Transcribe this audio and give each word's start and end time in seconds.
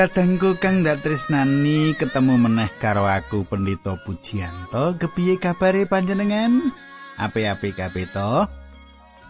Kadangku 0.00 0.56
kang 0.56 0.80
dak 0.80 1.04
tresnani 1.04 1.92
ketemu 1.92 2.40
meneh 2.40 2.72
karo 2.80 3.04
aku 3.04 3.44
Pendito 3.44 4.00
Pujianto. 4.00 4.96
Kepiye 4.96 5.36
kabare 5.36 5.84
panjenengan? 5.84 6.72
Ape-ape 7.20 7.76
kabeh 7.76 8.08
to? 8.08 8.48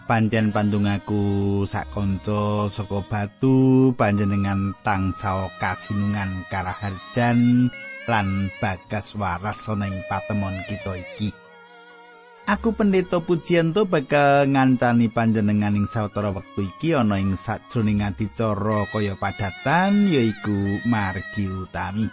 Panjen 0.07 0.55
pandungaku 0.55 1.67
sak 1.67 1.91
kanca 1.91 2.71
saka 2.71 3.03
Batu, 3.03 3.91
panjenengan 3.99 4.71
tansah 4.79 5.51
kasinungan 5.59 6.47
karaharjan 6.47 7.67
lan 8.07 8.47
bagas 8.63 9.11
waras 9.19 9.67
ana 9.67 9.91
ing 9.91 9.99
patemon 10.07 10.55
kita 10.71 10.95
iki. 10.95 11.40
Aku 12.51 12.75
pendeta 12.75 13.23
pujianto 13.23 13.87
bakal 13.87 14.43
ngancani 14.51 15.07
panjenengan 15.07 15.71
ing 15.71 15.87
sawetara 15.87 16.35
wektu 16.35 16.67
iki 16.67 16.91
ana 16.91 17.15
ing 17.15 17.39
sajroning 17.39 18.03
adicara 18.03 18.83
kaya 18.91 19.15
padatan 19.15 20.11
yaiku 20.11 20.83
margi 20.83 21.47
utami. 21.47 22.11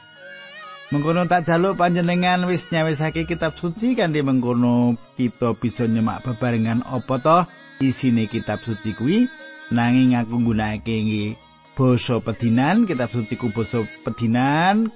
Mengkono 0.94 1.26
tak 1.26 1.42
jaluk 1.42 1.74
panjenengan 1.74 2.46
wis 2.46 2.70
nyawisake 2.70 3.26
kitab 3.26 3.58
suci 3.58 3.98
kanthi 3.98 4.22
mengkono 4.22 4.94
kita 5.18 5.58
bisa 5.58 5.90
nyemak 5.90 6.22
bebarengan 6.22 6.86
apa 6.86 7.18
to 7.18 7.38
isine 7.82 8.30
kitab 8.30 8.62
suci 8.62 8.94
kuwi 8.94 9.26
nanging 9.74 10.14
aku 10.14 10.38
nggunakake 10.38 11.34
basa 11.74 12.22
pedinan 12.22 12.86
kitab 12.86 13.10
suci 13.10 13.34
ku 13.34 13.50
basa 13.50 13.82
pedinan 14.06 14.86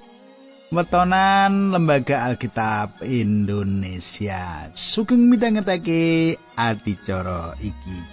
wetonan 0.73 1.69
lembaga 1.69 2.25
Alkitab 2.25 3.05
Indonesia. 3.05 4.67
Sugeng 4.73 5.29
midhangetake 5.29 6.33
adicara 6.57 7.53
iki 7.61 8.12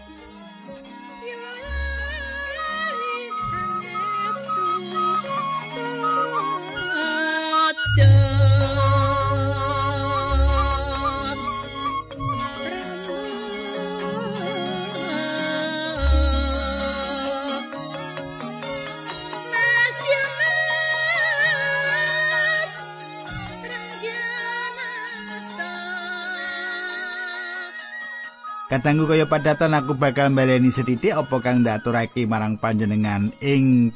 Katanggu 28.70 29.10
kaya 29.10 29.26
padatan 29.26 29.74
aku 29.74 29.98
bakal 29.98 30.30
baleni 30.30 30.70
sedidik 30.70 31.10
apa 31.10 31.42
kang 31.42 31.66
ndaturake 31.66 32.22
marang 32.22 32.54
panjenengan 32.54 33.34
ing 33.42 33.90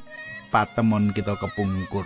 patemon 0.50 1.14
kita 1.14 1.39
kepungkur. 1.39 2.03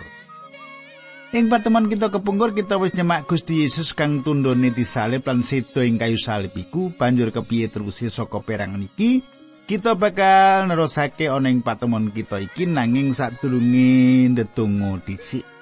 Ing 1.33 1.49
patemon 1.49 1.89
kita 1.89 2.13
kepungkur 2.13 2.53
kita 2.53 2.77
wis 2.77 2.93
nyemak 2.93 3.25
Gusti 3.25 3.65
Yesus 3.65 3.97
kang 3.97 4.21
tundone 4.21 4.69
disalib 4.69 5.25
lan 5.25 5.41
sedo 5.41 5.81
ing 5.81 5.97
kayu 5.97 6.21
salib 6.21 6.53
iku 6.53 6.93
banjur 6.93 7.33
kepiye 7.33 7.73
terus 7.73 8.05
saka 8.05 8.37
perang 8.37 8.77
niki 8.77 9.25
kita 9.65 9.97
bakal 9.97 10.69
nerusake 10.69 11.25
ana 11.25 11.49
ing 11.49 11.65
patemon 11.65 12.13
kita 12.13 12.37
iki 12.37 12.69
nanging 12.69 13.17
sadurunge 13.17 14.29
ndedonga 14.29 15.01
dhisik. 15.09 15.58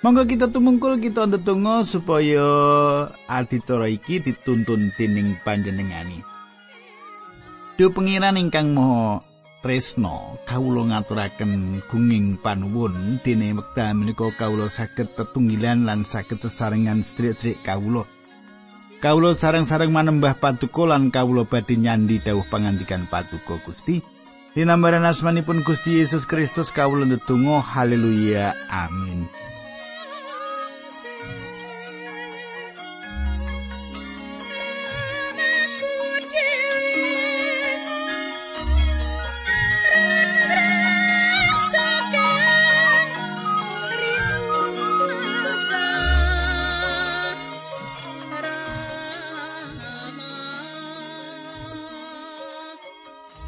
Monggo 0.00 0.24
kita 0.24 0.48
tumungkul 0.48 0.96
kita 0.96 1.28
ndedonga 1.28 1.84
supaya 1.84 2.40
adicara 3.28 3.84
iki 3.84 4.16
dituntun 4.16 4.96
dening 4.96 5.36
panjenengani. 5.44 6.24
Duh 7.76 7.92
pengiran 7.92 8.40
ingkang 8.40 8.72
maha 8.72 9.20
tresno, 9.60 10.40
kawula 10.48 10.88
ngaturaken 10.88 11.84
gunging 11.84 12.40
panuwun 12.40 13.20
dene 13.20 13.52
wekdal 13.52 13.92
menika 13.92 14.32
kawula 14.40 14.72
saged 14.72 15.12
tetunggilan 15.20 15.84
lan 15.84 16.08
saged 16.08 16.40
sesarengan 16.40 17.04
sedherek 17.04 17.60
kawula. 17.60 18.08
Kawula 19.04 19.36
sareng-sareng 19.36 19.92
manembah 19.92 20.32
paduka 20.40 20.88
lan 20.88 21.12
kawula 21.12 21.44
badhe 21.44 21.76
nyandi 21.76 22.24
dawuh 22.24 22.48
pangandikan 22.48 23.04
paduka 23.04 23.60
Gusti. 23.68 24.00
Dinambaran 24.56 25.04
asmanipun 25.04 25.60
Gusti 25.60 26.00
Yesus 26.00 26.24
Kristus 26.24 26.72
kawula 26.72 27.04
ndedonga 27.04 27.60
haleluya 27.60 28.56
amin. 28.72 29.28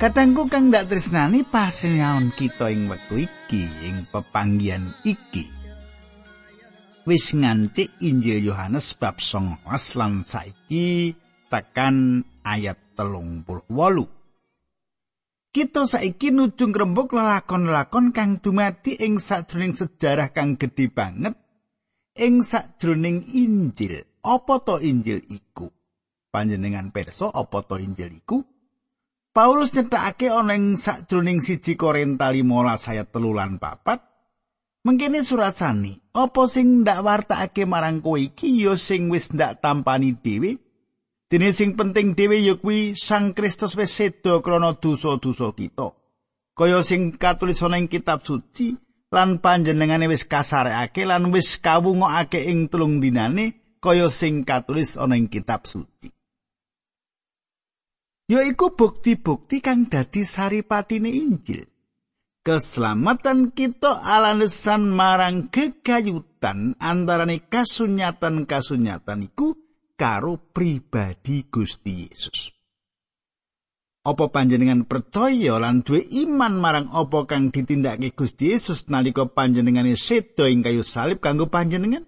Katangku 0.02 0.50
kang 0.50 0.74
ndak 0.74 0.90
tresnani 0.90 1.46
pasinyaon 1.46 2.34
kita 2.34 2.74
ing 2.74 2.90
wektu 2.90 3.22
iki 3.22 3.62
ing 3.86 4.02
pepanggian 4.10 4.90
iki. 5.06 5.46
Wis 7.06 7.30
ngancik 7.30 8.02
Injil 8.02 8.42
Yohanes 8.42 8.98
bab 8.98 9.22
19 9.22 9.62
lan 9.94 10.26
saiki 10.26 11.14
tekan 11.46 12.26
ayat 12.42 12.98
telung 12.98 13.46
puluh 13.46 13.62
wolu. 13.70 14.10
Kita 15.54 15.86
saiki 15.86 16.34
nuju 16.34 16.74
ngrembug 16.74 17.14
lelakon-lelakon 17.14 18.10
kang 18.10 18.42
dumadi 18.42 18.98
ing 18.98 19.22
sajroning 19.22 19.70
sejarah 19.70 20.34
kang 20.34 20.58
gedhe 20.58 20.90
banget 20.90 21.38
ing 22.18 22.42
sajroning 22.42 23.22
Injil. 23.38 24.02
Apa 24.26 24.66
to 24.66 24.82
Injil 24.82 25.22
iku? 25.30 25.70
Panjenengan 26.34 26.90
perso 26.90 27.30
apa 27.30 27.62
to 27.62 27.78
Injil 27.78 28.10
iku? 28.10 28.51
Paulus 29.32 29.72
nyetakake 29.72 30.28
ana 30.28 30.52
ing 30.52 30.76
sajroning 30.76 31.40
siji 31.40 31.72
Korinta 31.80 32.28
15 32.28 32.92
ayat 32.92 33.08
telu 33.16 33.32
lan 33.32 33.56
papat. 33.56 34.04
Mengkene 34.84 35.24
surasani, 35.24 35.96
apa 36.12 36.44
sing 36.44 36.84
ndak 36.84 37.00
wartakake 37.00 37.64
marang 37.64 38.04
kowe 38.04 38.20
iki 38.20 38.60
ya 38.60 38.76
sing 38.76 39.08
wis 39.08 39.32
ndak 39.32 39.64
tampani 39.64 40.12
dhewe? 40.20 40.60
Dene 41.32 41.48
sing 41.56 41.80
penting 41.80 42.12
dhewe 42.12 42.44
ya 42.44 42.60
kuwi 42.60 42.92
Sang 42.92 43.32
Kristus 43.32 43.72
wis 43.72 43.96
seda 43.96 44.44
krana 44.44 44.76
dosa-dosa 44.76 45.48
kita. 45.56 45.96
Kaya 46.52 46.84
sing 46.84 47.16
katulis 47.16 47.64
ana 47.64 47.80
ing 47.80 47.88
kitab 47.88 48.20
suci 48.28 48.76
lan 49.08 49.40
panjenengane 49.40 50.12
wis 50.12 50.28
kasarekake 50.28 51.08
lan 51.08 51.32
wis 51.32 51.56
kawungokake 51.56 52.52
ing 52.52 52.68
telung 52.68 53.00
dinane 53.00 53.80
kaya 53.80 54.12
sing 54.12 54.44
katulis 54.44 55.00
ana 55.00 55.16
ing 55.16 55.32
kitab 55.32 55.64
suci. 55.64 56.12
Yaiku 58.32 58.72
bukti-bukti 58.72 59.60
kang 59.60 59.92
dadi 59.92 60.24
saripatine 60.24 61.12
Injil. 61.12 61.68
Keselamatan 62.42 63.54
kita 63.54 64.02
alasan 64.02 64.90
marang 64.90 65.52
gegayutan 65.52 66.74
antarane 66.82 67.46
kasunyatan-kasunyatan 67.46 69.30
iku 69.30 69.54
karo 69.94 70.50
pribadi 70.50 71.46
Gusti 71.46 72.08
Yesus. 72.08 72.50
Apa 74.02 74.34
panjenengan 74.34 74.82
percaya 74.90 75.62
lan 75.62 75.86
duwe 75.86 76.02
iman 76.26 76.58
marang 76.58 76.90
apa 76.90 77.30
kang 77.30 77.54
ditindakake 77.54 78.10
Gusti 78.18 78.50
Yesus 78.50 78.90
nalika 78.90 79.30
panjenengane 79.30 79.94
sedo 79.94 80.50
ing 80.50 80.66
kayu 80.66 80.82
salib 80.82 81.22
kanggo 81.22 81.46
panjenengan? 81.46 82.02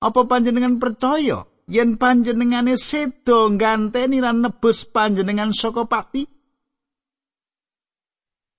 Apa 0.00 0.24
panjenengan 0.24 0.80
percaya 0.80 1.44
yen 1.70 1.94
panjenengane 1.96 2.74
sedo 2.74 3.46
ganteni 3.54 4.18
lan 4.18 4.42
nebus 4.42 4.90
panjenengan 4.90 5.54
saka 5.54 5.86
pati 5.86 6.26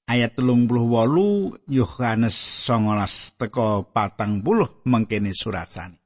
ayat 0.08 0.40
telung 0.40 0.66
puluh 0.66 0.88
wolu 0.88 1.60
Yohanes 1.68 2.36
songolas 2.40 3.36
teko 3.36 3.92
patang 3.92 4.40
puluh 4.40 4.84
mengkene 4.88 5.36
surasani 5.36 6.00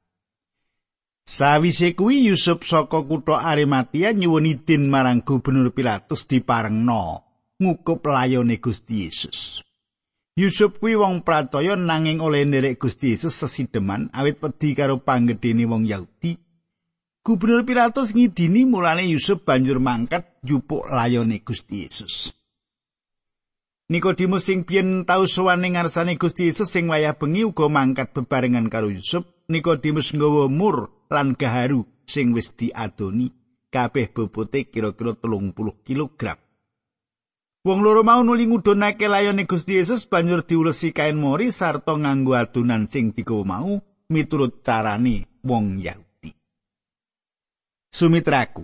Sawise 1.26 1.98
kuwi 1.98 2.22
Yusuf 2.30 2.62
saka 2.62 3.02
kutha 3.02 3.42
Arimatia 3.42 4.14
nyuwun 4.14 4.46
idin 4.46 4.86
marang 4.86 5.26
gubernur 5.26 5.74
Pilatus 5.74 6.30
diparengno 6.30 7.26
ngukup 7.58 8.06
layone 8.06 8.62
Gusti 8.62 9.10
Yesus. 9.10 9.58
Yusuf 10.38 10.78
kuwi 10.78 10.94
wong 10.94 11.26
pracaya 11.26 11.74
nanging 11.74 12.22
oleh 12.22 12.46
nderek 12.46 12.78
Gusti 12.78 13.10
Yesus 13.18 13.34
sesideman 13.34 14.06
awit 14.14 14.38
wedi 14.38 14.78
karo 14.78 15.02
panggedene 15.02 15.66
wong 15.66 15.82
Yahudi 15.82 16.45
Gubernur 17.26 17.66
Pilatus 17.66 18.14
ngidini 18.14 18.62
mulane 18.70 19.02
Yusuf 19.02 19.42
banjur 19.42 19.82
mangkat 19.82 20.38
jupuk 20.46 20.86
layone 20.86 21.42
Gusti 21.42 21.82
Yesus. 21.82 22.30
Nikodemus 23.90 24.46
sing 24.46 24.62
biyen 24.62 25.02
tau 25.02 25.26
sowan 25.26 25.66
ning 25.66 25.74
ngarsane 25.74 26.14
Gusti 26.22 26.46
Yesus 26.46 26.70
sing 26.70 26.86
wayah 26.86 27.18
bengi 27.18 27.42
uga 27.42 27.66
mangkat 27.66 28.14
bebarengan 28.14 28.70
karo 28.70 28.94
Yusuf. 28.94 29.26
Nikodemus 29.50 30.14
nggawa 30.14 30.46
mur 30.46 31.02
lan 31.10 31.34
gaharu 31.34 31.82
sing 32.06 32.30
wis 32.30 32.54
diadoni 32.54 33.34
kabeh 33.74 34.06
bobote 34.14 34.70
kira-kira 34.70 35.18
30 35.18 35.82
kilogram. 35.82 36.38
Wong 37.66 37.82
loro 37.82 38.06
mau 38.06 38.22
nuli 38.22 38.46
ngudhunake 38.46 39.10
layone 39.10 39.50
Gusti 39.50 39.82
Yesus 39.82 40.06
banjur 40.06 40.46
diulesi 40.46 40.94
kain 40.94 41.18
mori 41.18 41.50
sarta 41.50 41.90
nganggo 41.90 42.38
adunan 42.38 42.86
sing 42.86 43.10
digawa 43.10 43.42
mau 43.42 43.82
miturut 44.14 44.62
carane 44.62 45.26
wong 45.42 45.82
Yahudi. 45.82 46.05
Sumitraku. 47.96 48.60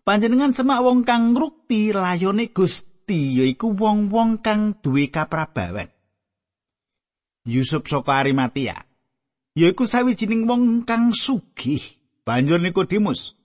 Panjenengan 0.00 0.56
semak 0.56 0.80
wong 0.80 1.04
kang 1.04 1.36
ngrukti 1.36 1.92
layone 1.92 2.48
Gusti 2.48 3.36
yaiku 3.36 3.76
wong-wong 3.76 4.40
kang 4.40 4.80
duwe 4.80 5.12
kaprabawan. 5.12 5.92
Yusuf 7.44 7.84
saka 7.84 8.24
Arimatia 8.24 8.80
yaiku 9.52 9.84
sawijining 9.84 10.48
wong 10.48 10.88
kang 10.88 11.12
sugih. 11.12 11.84
Banjur 12.24 12.64
Nikodemus 12.64 13.36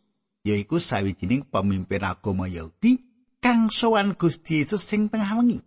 yaiku 0.48 0.80
sawijining 0.80 1.44
pemimpin 1.52 2.08
agama 2.08 2.48
Yahudi 2.48 3.04
kang 3.44 3.68
sowan 3.68 4.16
Gusti 4.16 4.64
Yesus 4.64 4.88
sing 4.88 5.12
tengah 5.12 5.44
wengi. 5.44 5.60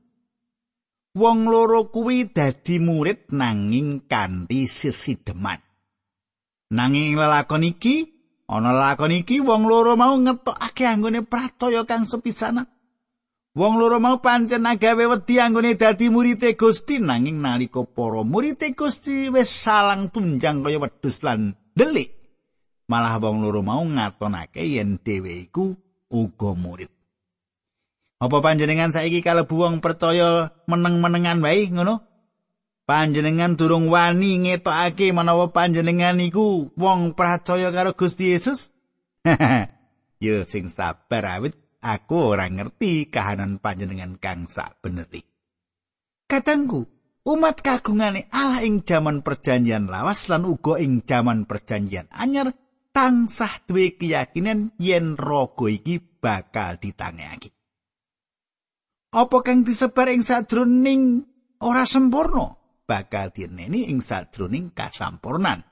Wong 1.13 1.53
loro 1.53 1.93
kuwi 1.93 2.33
dadi 2.33 2.81
murid 2.81 3.29
nanging 3.29 4.09
kanthi 4.09 4.65
sesideman. 4.65 5.61
Nanging 6.73 7.13
lelakon 7.13 7.69
iki, 7.69 8.14
ana 8.49 8.71
lelakon 8.77 9.15
iki 9.17 9.41
wong 9.41 9.65
loro 9.65 9.97
mau 9.97 10.13
ngetokake 10.17 10.85
anggone 10.85 11.25
pratoya 11.25 11.89
kang 11.89 12.05
sepisanan. 12.05 12.69
Wong 13.55 13.79
loro 13.79 14.03
mau 14.03 14.19
pancen 14.19 14.67
agawe 14.67 15.07
wedi 15.07 15.39
anggone 15.39 15.79
dadi 15.79 16.11
murite 16.11 16.59
Gusti 16.59 16.99
nanging 16.99 17.39
nalika 17.39 17.87
para 17.87 18.27
murite 18.27 18.75
Gusti 18.75 19.31
wis 19.31 19.47
salang 19.47 20.11
tunjang 20.11 20.67
kaya 20.67 20.83
wedhus 20.83 21.23
lan 21.23 21.55
delik. 21.73 22.11
Malah 22.91 23.17
wong 23.23 23.41
loro 23.41 23.63
mau 23.63 23.81
ngatonake 23.81 24.67
yen 24.67 24.99
dhewe 25.01 25.49
iku 25.49 25.73
uga 26.11 26.53
murid. 26.53 26.91
Apa 28.21 28.41
panjenengan 28.43 28.91
saiki 28.91 29.23
kalebu 29.23 29.55
wong 29.55 29.75
percaya 29.79 30.53
meneng-menengan 30.67 31.39
wae 31.45 31.71
ngono? 31.71 32.14
Panjenengan 32.85 33.57
durung 33.57 33.89
wani 33.89 34.45
ngetokake 34.45 35.17
menawa 35.17 35.49
panjenengan 35.49 36.21
iku 36.21 36.69
wong 36.77 37.17
percaya 37.17 37.73
karo 37.73 37.97
Gusti 37.97 38.37
Yesus? 38.37 38.77
Yo 40.25 40.45
sing 40.45 40.69
sabar 40.69 41.25
awit 41.41 41.57
aku 41.81 42.37
ora 42.37 42.45
ngerti 42.45 43.09
kahanan 43.09 43.57
panjenengan 43.57 44.21
kang 44.21 44.45
sak 44.45 44.85
beneri. 44.85 45.25
Katangku, 46.29 46.85
umat 47.25 47.65
kagungane 47.65 48.29
Allah 48.29 48.61
ing 48.61 48.85
jaman 48.85 49.25
perjanjian 49.25 49.89
lawas 49.89 50.29
lan 50.29 50.45
uga 50.45 50.77
ing 50.77 51.09
jaman 51.09 51.49
perjanjian 51.49 52.13
anyar 52.13 52.53
tansah 52.93 53.65
duwe 53.65 53.97
keyakinan 53.97 54.77
yen 54.77 55.17
rogo 55.17 55.73
iki 55.73 56.01
bakal 56.21 56.77
ditangekake. 56.77 57.53
apa 59.15 59.37
kang 59.47 59.63
disebar 59.63 60.11
ing 60.11 60.27
sadroning 60.27 61.23
ora 61.63 61.87
sempurna 61.87 62.64
bakal 62.85 63.33
dineni 63.33 63.89
ing 63.89 64.05
sadroning 64.05 64.73
kasampurnan 64.73 65.65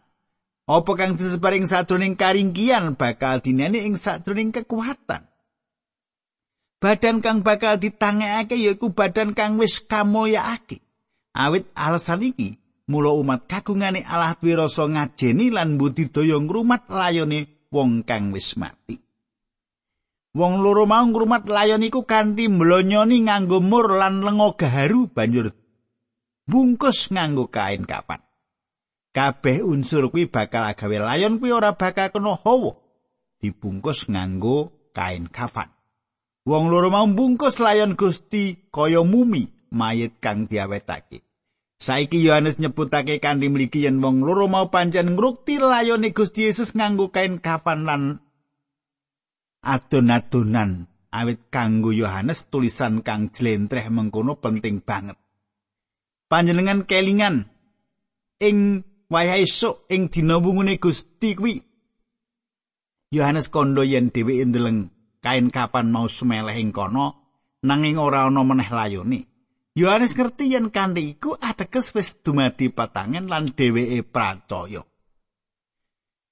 apa 0.73 0.93
kang 0.94 1.19
disebar 1.19 1.59
ing 1.59 1.67
sadroning 1.67 2.14
karingkian 2.14 2.94
bakal 2.94 3.43
dineni 3.43 3.82
ing 3.82 3.99
sadroning 3.99 4.55
kekuatan? 4.55 5.26
Badan 6.79 7.23
kang 7.23 7.43
bakal 7.43 7.79
ditangekake 7.79 8.59
yaiku 8.59 8.91
badan 8.91 9.35
kang 9.35 9.59
wis 9.59 9.82
kamoyaake 9.82 10.82
awit 11.35 11.70
alasan 11.75 12.26
iki 12.26 12.59
mula 12.91 13.15
umat 13.15 13.47
kagungane 13.47 14.03
Allah 14.03 14.35
duwe 14.38 14.58
ngajeni 14.58 15.50
lan 15.55 15.79
budidaya 15.79 16.38
ngrumat 16.43 16.91
layone 16.91 17.69
wong 17.70 18.03
kang 18.03 18.35
wis 18.35 18.58
mati. 18.58 18.99
Wong 20.32 20.65
loro 20.65 20.88
mau 20.88 21.05
ngrumat 21.05 21.44
layon 21.44 21.85
iku 21.85 22.08
kanthi 22.08 22.49
mlonyoni 22.49 23.29
nganggo 23.29 23.61
mur 23.61 23.93
lan 23.93 24.25
lenga 24.25 24.56
gaharu 24.56 25.12
banjur 25.12 25.53
bungkus 26.52 27.08
nganggo 27.08 27.49
kain 27.49 27.88
kapan. 27.88 28.20
Kabeh 29.16 29.64
unsur 29.64 30.12
kuwi 30.12 30.28
bakal 30.28 30.69
agawe 30.69 31.00
layon 31.00 31.40
kuwi 31.40 31.49
ora 31.56 31.72
bakal 31.72 32.12
kena 32.12 32.37
hawa. 32.37 32.76
Dibungkus 33.40 34.12
nganggo 34.12 34.93
kain 34.93 35.32
kafan. 35.32 35.72
Wong 36.44 36.69
loro 36.69 36.93
mau 36.93 37.08
bungkus 37.08 37.56
layon 37.56 37.96
Gusti 37.96 38.69
kaya 38.69 39.00
mumi 39.00 39.49
mayit 39.72 40.20
kang 40.20 40.44
diawetake. 40.44 41.25
Saiki 41.81 42.20
Yohanes 42.22 42.60
nyebutake 42.60 43.19
kanthi 43.19 43.48
mligi 43.48 43.88
yen 43.88 43.98
wong 44.05 44.20
loro 44.22 44.46
mau 44.46 44.69
pancen 44.69 45.16
ngrukti 45.16 45.56
layone 45.56 46.12
Gusti 46.12 46.46
Yesus 46.46 46.76
nganggo 46.76 47.10
kain 47.10 47.40
kafan 47.40 47.88
lan 47.88 48.02
adon-adonan 49.64 50.87
awit 51.14 51.48
kanggo 51.50 51.90
Yohanes 51.94 52.50
tulisan 52.50 53.00
kang 53.06 53.31
jlentreh 53.31 53.87
mengkono 53.88 54.38
penting 54.38 54.82
banget. 54.82 55.21
Panjenengan 56.32 56.88
kelingan 56.88 57.44
ing 58.40 58.81
wayah 59.12 59.37
esuk 59.37 59.84
ing 59.93 60.08
dina 60.08 60.40
wungune 60.40 60.81
Gusti 60.81 61.37
kuwi. 61.37 61.61
Yohanes 63.12 63.52
kondo 63.52 63.84
yen 63.84 64.08
dheweke 64.08 64.49
ndeleng 64.49 64.88
kain 65.20 65.52
kapan 65.52 65.93
mau 65.93 66.08
semeleh 66.08 66.56
ing 66.56 66.73
kono 66.73 67.06
nanging 67.69 68.00
ora 68.00 68.25
ana 68.25 68.40
meneh 68.49 68.73
layone. 68.73 69.20
Yohanes 69.76 70.17
ngerti 70.17 70.56
yen 70.56 70.73
kanthi 70.73 71.12
iku 71.12 71.37
ateges 71.37 71.93
wis 71.93 72.25
dumadi 72.25 72.73
patangen 72.73 73.29
lan 73.29 73.52
dheweke 73.52 74.00
pracaya. 74.00 74.81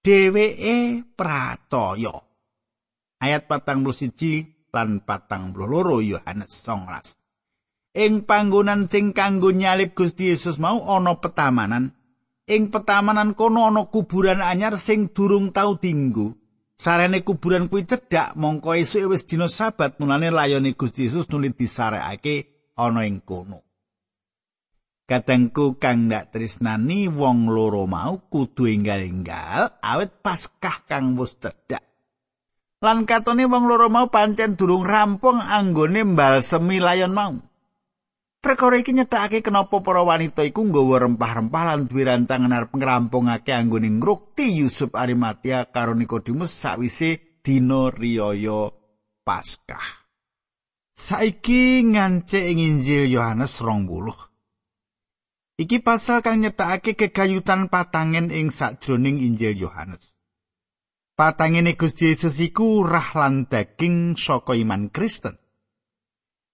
Dheweke 0.01 1.05
pracaya. 1.13 2.17
ayat 3.21 3.45
patang 3.45 3.85
siji 3.93 4.49
lan 4.73 5.05
patang 5.05 5.53
loro 5.53 6.01
Yohanes 6.01 6.57
songlas. 6.57 7.20
Ing 7.91 8.23
panggonan 8.23 8.87
sing 8.87 9.11
kanggo 9.11 9.51
nyalib 9.51 9.99
Gusti 9.99 10.31
Yesus 10.31 10.63
mau 10.63 10.79
ana 10.87 11.19
petamanan. 11.19 11.91
Ing 12.47 12.71
petamanan 12.71 13.35
kono 13.35 13.67
ana 13.67 13.91
kuburan 13.91 14.39
anyar 14.39 14.79
sing 14.79 15.11
durung 15.11 15.51
tau 15.51 15.75
dinggo. 15.75 16.39
Sarene 16.79 17.27
kuburan 17.27 17.67
kuwi 17.67 17.91
cedhak 17.91 18.39
mongko 18.39 18.79
esuk 18.79 19.11
wis 19.11 19.27
dina 19.27 19.51
sabat 19.51 19.99
mulane 19.99 20.31
layone 20.31 20.71
Gusti 20.79 21.11
Yesus 21.11 21.27
nuli 21.35 21.51
disarekake 21.51 22.71
ana 22.79 23.03
ing 23.11 23.27
kono. 23.27 23.67
Kadangku 25.11 25.83
kang 25.83 26.07
ndak 26.07 26.31
tresnani 26.31 27.11
wong 27.11 27.51
loro 27.51 27.91
mau 27.91 28.23
kudu 28.31 28.71
enggal-enggal 28.71 29.83
awet 29.83 30.23
paskah 30.23 30.87
kang 30.87 31.19
wis 31.19 31.43
cedhak. 31.43 31.83
lan 32.81 33.05
katone 33.05 33.45
wong 33.45 33.67
loro 33.67 33.93
mau 33.93 34.09
pancen 34.09 34.57
durung 34.57 34.87
rampung 34.87 35.43
anggone 35.43 36.07
mbal 36.07 36.39
semi 36.41 36.79
layon 36.79 37.13
mau. 37.13 37.50
Perkara 38.41 38.81
iki 38.81 38.97
nyethake 38.97 39.45
kenapa 39.45 39.85
para 39.85 40.01
wanita 40.01 40.41
iku 40.41 40.65
nggawa 40.65 41.05
rempah-rempah 41.05 41.65
lan 41.69 41.85
duwe 41.85 42.09
rancangan 42.09 42.49
arep 42.49 42.73
ngrampungake 42.73 43.53
anggone 43.53 43.93
ngrukti 44.01 44.65
Yusuf 44.65 44.97
Arimatia 44.97 45.69
karo 45.69 45.93
Nikodemus 45.93 46.49
sawise 46.49 47.41
dina 47.45 47.93
riyaya 47.93 48.73
Paskah. 49.21 50.09
Saiki 50.97 51.85
ngance 51.85 52.41
ing 52.49 52.61
Injil 52.61 53.13
Yohanes 53.13 53.61
20. 53.61 54.13
Iki 55.61 55.85
pasal 55.85 56.25
kang 56.25 56.41
nyethake 56.41 56.97
kegayutan 56.97 57.69
patangen 57.69 58.33
ing 58.33 58.49
sakjroning 58.49 59.21
Injil 59.21 59.53
Yohanes. 59.69 60.17
Patangene 61.13 61.77
Gusti 61.77 62.17
Yesus 62.17 62.41
iku 62.41 62.81
rah 62.89 63.13
lan 63.13 63.45
daging 63.45 64.17
saka 64.17 64.57
iman 64.57 64.89
Kristen. 64.89 65.40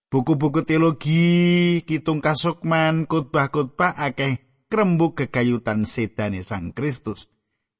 Buku-buku 0.06 0.62
teologi, 0.62 1.82
kitung 1.82 2.22
kasukman, 2.22 3.10
khotbah-khotbah 3.10 3.98
akeh 3.98 4.38
krembuk 4.70 5.18
kegayutan 5.18 5.82
sedane 5.82 6.46
Sang 6.46 6.70
Kristus. 6.70 7.26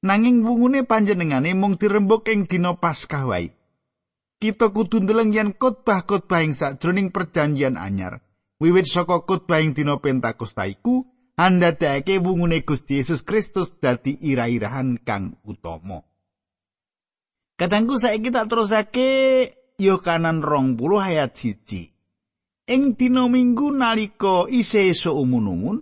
Nanging 0.03 0.43
wungune 0.43 0.83
panjenengane 0.83 1.55
mung 1.55 1.79
dirembuk 1.79 2.27
ing 2.27 2.43
dina 2.43 2.75
Paskah 2.75 3.31
wae. 3.31 3.55
Kita 4.43 4.75
kudu 4.75 5.07
ndeleng 5.07 5.31
yen 5.31 5.55
khotbah-khotbah 5.55 6.43
ing 6.43 6.51
sajroning 6.51 7.15
perjanjian 7.15 7.79
anyar, 7.79 8.19
wiwit 8.59 8.91
saka 8.91 9.23
khotbah 9.23 9.63
ing 9.63 9.71
dina 9.71 9.95
Pentakosta 9.97 10.67
iku 10.67 11.07
andadake 11.39 12.19
wungune 12.19 12.61
Gusti 12.61 13.01
Yesus 13.01 13.23
Kristus 13.23 13.71
dadi 13.79 14.13
ira-irahan 14.19 14.99
kang 14.99 15.39
utama. 15.47 16.03
Kadangku 17.57 17.97
saiki 17.97 18.29
tak 18.29 18.51
terusake 18.51 19.09
yo 19.79 19.97
kanan 20.03 20.45
rong 20.45 20.77
puluh 20.77 21.01
ayat 21.01 21.33
siji. 21.33 21.96
Ing 22.67 22.99
dina 22.99 23.31
minggu 23.31 23.71
nalika 23.71 24.43
isih 24.51 24.91
esuk 24.91 25.15
umun-umun, 25.15 25.79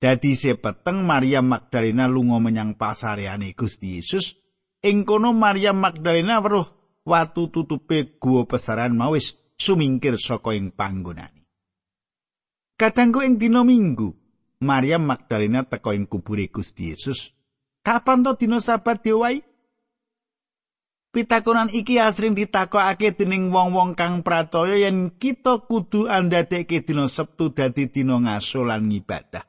dadi 0.00 0.32
sepeteng 0.32 1.04
Maria 1.04 1.44
Magdalena 1.44 2.08
lunga 2.08 2.40
menyang 2.40 2.72
pasareane 2.80 3.52
Gusti 3.52 4.00
Yesus. 4.00 4.40
Ing 4.80 5.04
kono 5.04 5.36
Maria 5.36 5.76
Magdalena 5.76 6.40
weruh 6.40 6.64
watu 7.04 7.52
tutupe 7.52 8.16
guwa 8.16 8.48
pesaran 8.48 8.96
mawis 8.96 9.36
sumingkir 9.60 10.16
saka 10.16 10.56
ing 10.56 10.72
panggonane. 10.72 11.44
Kadangku 12.80 13.20
ing 13.20 13.36
dina 13.36 13.60
minggu, 13.60 14.16
Maria 14.64 14.96
Magdalena 14.96 15.68
teka 15.68 15.92
ing 15.92 16.08
kubure 16.08 16.48
Gusti 16.48 16.96
Yesus. 16.96 17.36
Kapan 17.84 18.24
to 18.24 18.40
dina 18.40 18.56
sabat 18.56 19.04
diwai? 19.04 19.51
Pitakonan 21.12 21.68
iki 21.68 22.00
asring 22.00 22.32
ditakokake 22.32 23.12
dening 23.12 23.52
wong-wong 23.52 23.92
kang 23.92 24.24
pracaya 24.24 24.80
yen 24.80 25.12
kita 25.12 25.68
kudu 25.68 26.08
andadekke 26.08 26.80
dina 26.80 27.04
Sabtu 27.04 27.52
dadi 27.52 27.84
dina 27.92 28.16
ngaso 28.16 28.64
lan 28.64 28.88
ngibadah. 28.88 29.44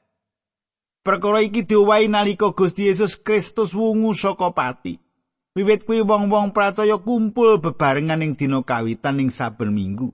Perkara 1.07 1.39
iki 1.39 1.63
diowahi 1.63 2.11
nalika 2.11 2.51
Gusti 2.51 2.91
Yesus 2.91 3.15
Kristus 3.15 3.71
wungu 3.71 4.11
saka 4.11 4.51
pati. 4.51 4.99
Wiwit 5.55 5.87
kuwi 5.87 6.03
wong-wong 6.03 6.51
pracaya 6.51 6.99
kumpul 6.99 7.63
bebarengan 7.63 8.19
ing 8.19 8.35
dina 8.35 8.59
kawitan 8.59 9.23
ing 9.23 9.31
saben 9.31 9.71
minggu. 9.71 10.11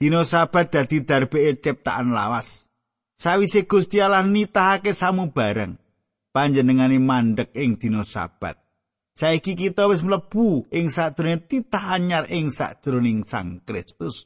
Dina 0.00 0.24
Sabat 0.24 0.72
dadi 0.72 1.04
darbeke 1.04 1.60
ciptaan 1.60 2.16
lawas. 2.16 2.72
Sawise 3.20 3.68
Gusti 3.68 4.00
Allah 4.00 4.24
nitahake 4.24 4.96
samu 4.96 5.28
bareng, 5.28 5.76
panjenengane 6.32 6.96
mandek 6.96 7.52
ing 7.52 7.76
dina 7.76 8.08
Sabat. 8.08 8.61
Saiki 9.12 9.52
kita 9.52 9.92
wis 9.92 10.00
mlebu 10.00 10.72
ing 10.72 10.88
sadurunge 10.88 11.44
titah 11.44 12.00
anyar 12.00 12.24
ing 12.32 12.48
sadurunging 12.48 13.28
Sang 13.28 13.60
Kristus. 13.60 14.24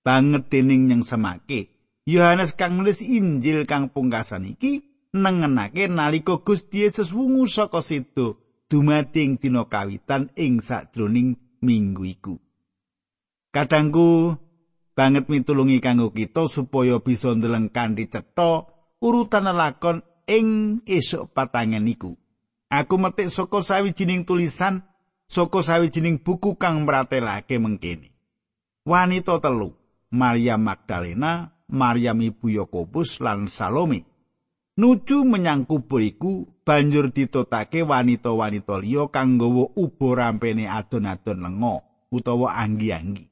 Banget 0.00 0.48
dening 0.48 0.88
yang 0.88 1.04
semake. 1.04 1.76
Yohanes 2.08 2.56
kang 2.56 2.80
nulis 2.80 3.00
Injil 3.04 3.64
kang 3.68 3.92
pungkasan 3.92 4.48
iki 4.48 4.84
nengenake 5.16 5.88
nalika 5.88 6.40
Gusti 6.40 6.84
Yesus 6.84 7.12
wungu 7.12 7.48
saka 7.48 7.80
situ 7.80 8.36
dumadi 8.68 9.24
ing 9.24 9.32
dina 9.40 9.68
kawitan 9.68 10.32
ing 10.36 10.60
sadurunging 10.60 11.60
minggu 11.60 12.04
iku. 12.04 12.34
Kadangku 13.52 14.36
banget 14.96 15.28
mitulungi 15.28 15.80
kanggo 15.84 16.12
kita 16.12 16.48
supaya 16.48 17.00
bisa 17.00 17.32
ndeleng 17.32 17.72
kanthi 17.72 18.08
cetha 18.08 18.68
urutan 19.04 19.48
lakon 19.52 20.00
ing 20.24 20.80
esuk 20.88 21.32
patangen 21.36 21.88
iku. 21.88 22.16
Aku 22.74 22.98
metik 22.98 23.30
saka 23.30 23.62
sawijining 23.62 24.26
tulisan 24.26 24.82
saka 25.30 25.62
sawijining 25.62 26.18
buku 26.18 26.58
kang 26.58 26.82
mratelake 26.82 27.54
mengkene. 27.62 28.10
Wanita 28.82 29.38
telu, 29.38 29.70
Maria 30.10 30.58
Magdalena, 30.58 31.54
Maryam 31.70 32.18
ibu 32.18 32.50
Yakobus 32.50 33.22
lan 33.22 33.46
Salome. 33.46 34.02
Nuju 34.74 35.22
menyang 35.22 35.70
kubur 35.70 36.02
iku 36.02 36.50
banjur 36.66 37.14
ditotake 37.14 37.86
wanita-wanita 37.86 38.82
liya 38.82 39.06
kang 39.06 39.38
nggawa 39.38 39.70
ubo 39.78 40.18
rampene 40.18 40.66
adon-adon 40.66 41.46
lenga 41.46 41.78
utawa 42.10 42.58
anggi-anggi. 42.58 43.30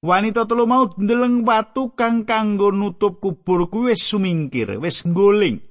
Wanita 0.00 0.48
telu 0.48 0.64
mau 0.64 0.88
ndeleng 0.96 1.44
watu 1.44 1.92
kang 1.92 2.24
kanggo 2.24 2.72
nutup 2.72 3.20
kubur 3.20 3.68
kuwi 3.68 3.92
wis 3.92 4.00
sumingkir, 4.00 4.80
wis 4.80 5.04
nggoling. 5.04 5.69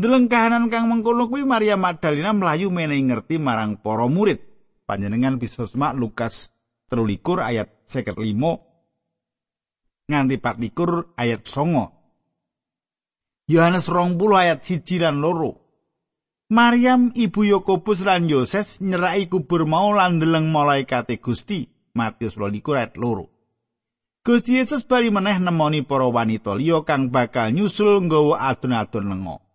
Ndeleng 0.00 0.32
kahanan 0.32 0.72
kang 0.72 0.88
mengkono 0.88 1.28
kuwi 1.28 1.44
Maria 1.44 1.76
Magdalena 1.76 2.32
mlayu 2.32 2.72
menehi 2.72 3.04
ngerti 3.04 3.36
marang 3.36 3.76
para 3.76 4.08
murid. 4.08 4.40
Panjenengan 4.88 5.36
bisa 5.36 5.68
semak 5.68 5.92
Lukas 5.92 6.48
13 6.88 7.20
ayat 7.36 7.68
55 7.84 8.16
nganti 10.08 10.40
24 10.40 11.20
ayat 11.20 11.44
9. 11.44 13.52
Yohanes 13.52 13.84
20 13.92 14.16
ayat 14.40 14.64
1 14.64 15.04
lan 15.04 15.20
loro. 15.20 15.68
Maryam 16.48 17.12
ibu 17.12 17.44
Yakobus 17.44 18.00
lan 18.00 18.24
Yoses 18.24 18.80
nyerai 18.80 19.28
kubur 19.28 19.68
mau 19.68 19.92
lan 19.92 20.16
ndeleng 20.16 20.48
malaikat 20.48 21.12
Gusti. 21.20 21.68
Matius 21.92 22.40
22 22.40 22.72
ayat 22.72 22.96
loro. 22.96 23.28
Gusti 24.24 24.64
Yesus 24.64 24.80
bali 24.88 25.12
meneh 25.12 25.36
nemoni 25.36 25.84
para 25.84 26.08
wanita 26.08 26.56
liya 26.56 26.88
kang 26.88 27.12
bakal 27.12 27.52
nyusul 27.52 28.00
nggawa 28.00 28.48
adun-adun 28.48 29.04
lenga. 29.04 29.49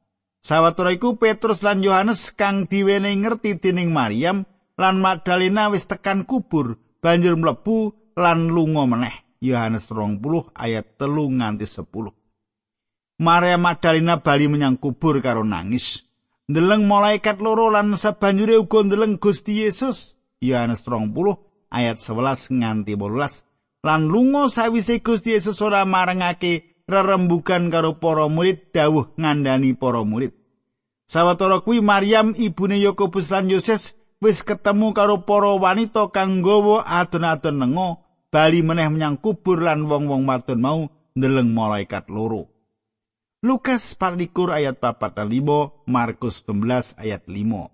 Sawetara 0.46 0.94
iku 0.94 1.18
Petrus 1.18 1.66
lan 1.66 1.82
Yohanes 1.82 2.30
kang 2.38 2.70
diwenehi 2.70 3.18
ngerti 3.18 3.58
dening 3.58 3.90
Maryam 3.90 4.46
lan 4.78 5.02
Magdalena 5.02 5.74
wis 5.74 5.90
tekan 5.90 6.22
kubur 6.22 6.78
banjur 7.02 7.34
mlebu 7.34 8.14
lan 8.14 8.54
lunga 8.54 8.86
meneh. 8.86 9.26
Yohanes 9.42 9.90
20 9.90 10.22
ayat 10.54 11.02
telu 11.02 11.34
nganti 11.34 11.66
10. 11.66 11.90
Maria 13.26 13.58
Magdalena 13.58 14.22
bali 14.22 14.46
menyang 14.46 14.78
kubur 14.78 15.18
karo 15.18 15.42
nangis. 15.42 16.06
Ndeleng 16.46 16.86
malaikat 16.86 17.42
loro 17.42 17.74
lan 17.74 17.98
sabanjure 17.98 18.62
uga 18.62 18.86
ndeleng 18.86 19.18
Gusti 19.18 19.66
Yesus. 19.66 20.14
Yohanes 20.46 20.86
20 20.86 21.74
ayat 21.74 21.98
11 21.98 22.54
nganti 22.62 22.94
18. 22.94 23.82
Lan 23.82 24.02
lunga 24.14 24.46
sawise 24.54 25.02
Gusti 25.02 25.34
Yesus 25.34 25.58
ora 25.66 25.82
marengake 25.90 26.75
rerembugan 26.86 27.74
karo 27.74 27.98
para 27.98 28.30
murid 28.30 28.70
dawuh 28.74 29.10
ngandani 29.18 29.74
para 29.74 30.06
murid. 30.06 30.34
Sawetara 31.06 31.62
kuwi 31.62 31.86
Maryam 31.86 32.34
ibune 32.34 32.82
Yakobus 32.82 33.30
lan 33.30 33.50
Yoses 33.50 33.94
wis 34.22 34.42
ketemu 34.42 34.94
karo 34.94 35.22
para 35.22 35.54
wanita 35.54 36.10
kang 36.10 36.42
nggawa 36.42 36.86
adon-adon 36.86 37.62
lenga 37.62 38.02
bali 38.34 38.66
meneh 38.66 38.90
menyang 38.90 39.22
kubur 39.22 39.62
lan 39.62 39.86
wong-wong 39.86 40.26
wadon 40.26 40.60
mau 40.62 40.80
ndeleng 41.14 41.54
malaikat 41.54 42.10
loro. 42.10 42.50
Lukas 43.46 43.94
24 44.02 44.58
ayat 44.58 44.82
45, 44.82 45.86
Markus 45.86 46.42
16 46.42 46.98
ayat 46.98 47.22
5. 47.30 47.70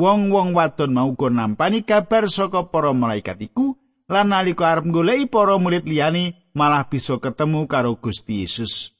Wong-wong 0.00 0.56
wadon 0.56 0.96
mau 0.96 1.12
go 1.12 1.28
nampani 1.28 1.84
kabar 1.84 2.24
saka 2.32 2.72
para 2.72 2.96
malaikat 2.96 3.36
iku 3.44 3.76
lan 4.08 4.32
nalika 4.32 4.72
arep 4.72 4.88
goleki 4.88 5.28
para 5.28 5.60
murid 5.60 5.84
liyane 5.84 6.41
malah 6.52 6.88
bisa 6.88 7.16
ketemu 7.18 7.64
karo 7.68 7.96
Gusti 7.96 8.44
Yesus. 8.44 8.92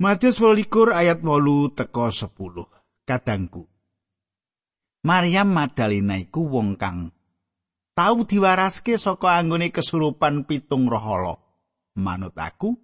Matius 0.00 0.40
12 0.40 0.96
ayat 0.96 1.20
8 1.20 1.76
teko 1.76 2.08
10. 2.08 3.04
Kadangku. 3.04 3.68
Maryam 5.04 5.48
Magdalena 5.48 6.20
iku 6.20 6.44
wong 6.44 6.76
kang 6.76 7.08
tau 7.96 8.24
diwaraske 8.24 8.96
saka 8.96 9.36
anggone 9.36 9.72
kesurupan 9.72 10.44
pitung 10.48 10.88
roh 10.88 11.04
ala. 11.04 11.34
Manut 12.00 12.36
aku, 12.36 12.76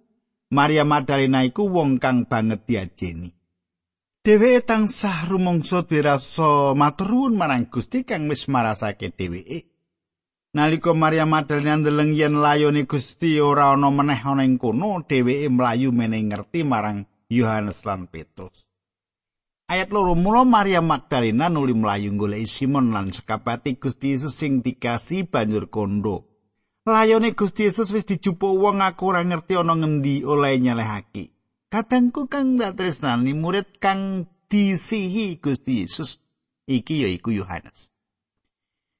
Maryam 0.53 0.93
Magdalena 0.93 1.41
iku 1.45 1.69
wong 1.69 1.97
kang 1.97 2.29
banget 2.29 2.65
diajeni. 2.69 3.33
Dheweke 4.21 4.65
tansah 4.65 5.25
rumangsa 5.25 5.87
dirasa 5.87 6.75
matur 6.75 7.31
marang 7.31 7.71
Gusti 7.71 8.03
kang 8.03 8.27
wis 8.27 8.45
marasake 8.51 9.13
dheweke. 9.13 9.76
Nalika 10.57 10.89
Maria 10.97 11.25
Magdalena 11.29 11.77
ndeleng 11.77 12.17
yen 12.17 12.41
layone 12.41 12.89
Gusti 12.89 13.37
ora 13.37 13.69
ana 13.77 13.91
meneh 13.93 14.17
ana 14.25 14.41
ing 14.41 14.57
kono, 14.57 15.05
dheweke 15.05 15.53
mlayu 15.53 15.93
meneng 15.93 16.33
ngerti 16.33 16.65
marang 16.65 17.05
Yohanes 17.29 17.85
lan 17.85 18.09
Petrus. 18.09 18.65
Ayat 19.69 19.93
loro 19.93 20.17
mula 20.17 20.41
Maria 20.49 20.81
Magdalena 20.81 21.45
nuli 21.45 21.77
mlayu 21.77 22.09
golek 22.17 22.49
Simon 22.49 22.89
lan 22.89 23.13
sekapati 23.13 23.77
Gusti 23.77 24.17
Yesus 24.17 24.33
sing 24.33 24.65
dikasih 24.65 25.29
banjur 25.29 25.69
kondo. 25.69 26.25
Layone 26.89 27.37
Gusti 27.37 27.69
Yesus 27.69 27.93
wis 27.93 28.09
dijupuk 28.09 28.57
wong 28.57 28.81
aku 28.81 29.13
ora 29.13 29.21
ngerti 29.21 29.61
ana 29.61 29.77
ngendi 29.77 30.25
oleh 30.25 30.57
nyelehake. 30.57 31.37
Kadangku 31.69 32.25
kang 32.25 32.57
tresnani 32.57 33.37
murid 33.37 33.77
kang 33.77 34.25
disihi 34.49 35.37
Gusti 35.37 35.85
Yesus 35.85 36.17
iki 36.65 37.05
ya 37.05 37.13
iku 37.13 37.29
Yohanes. 37.29 37.93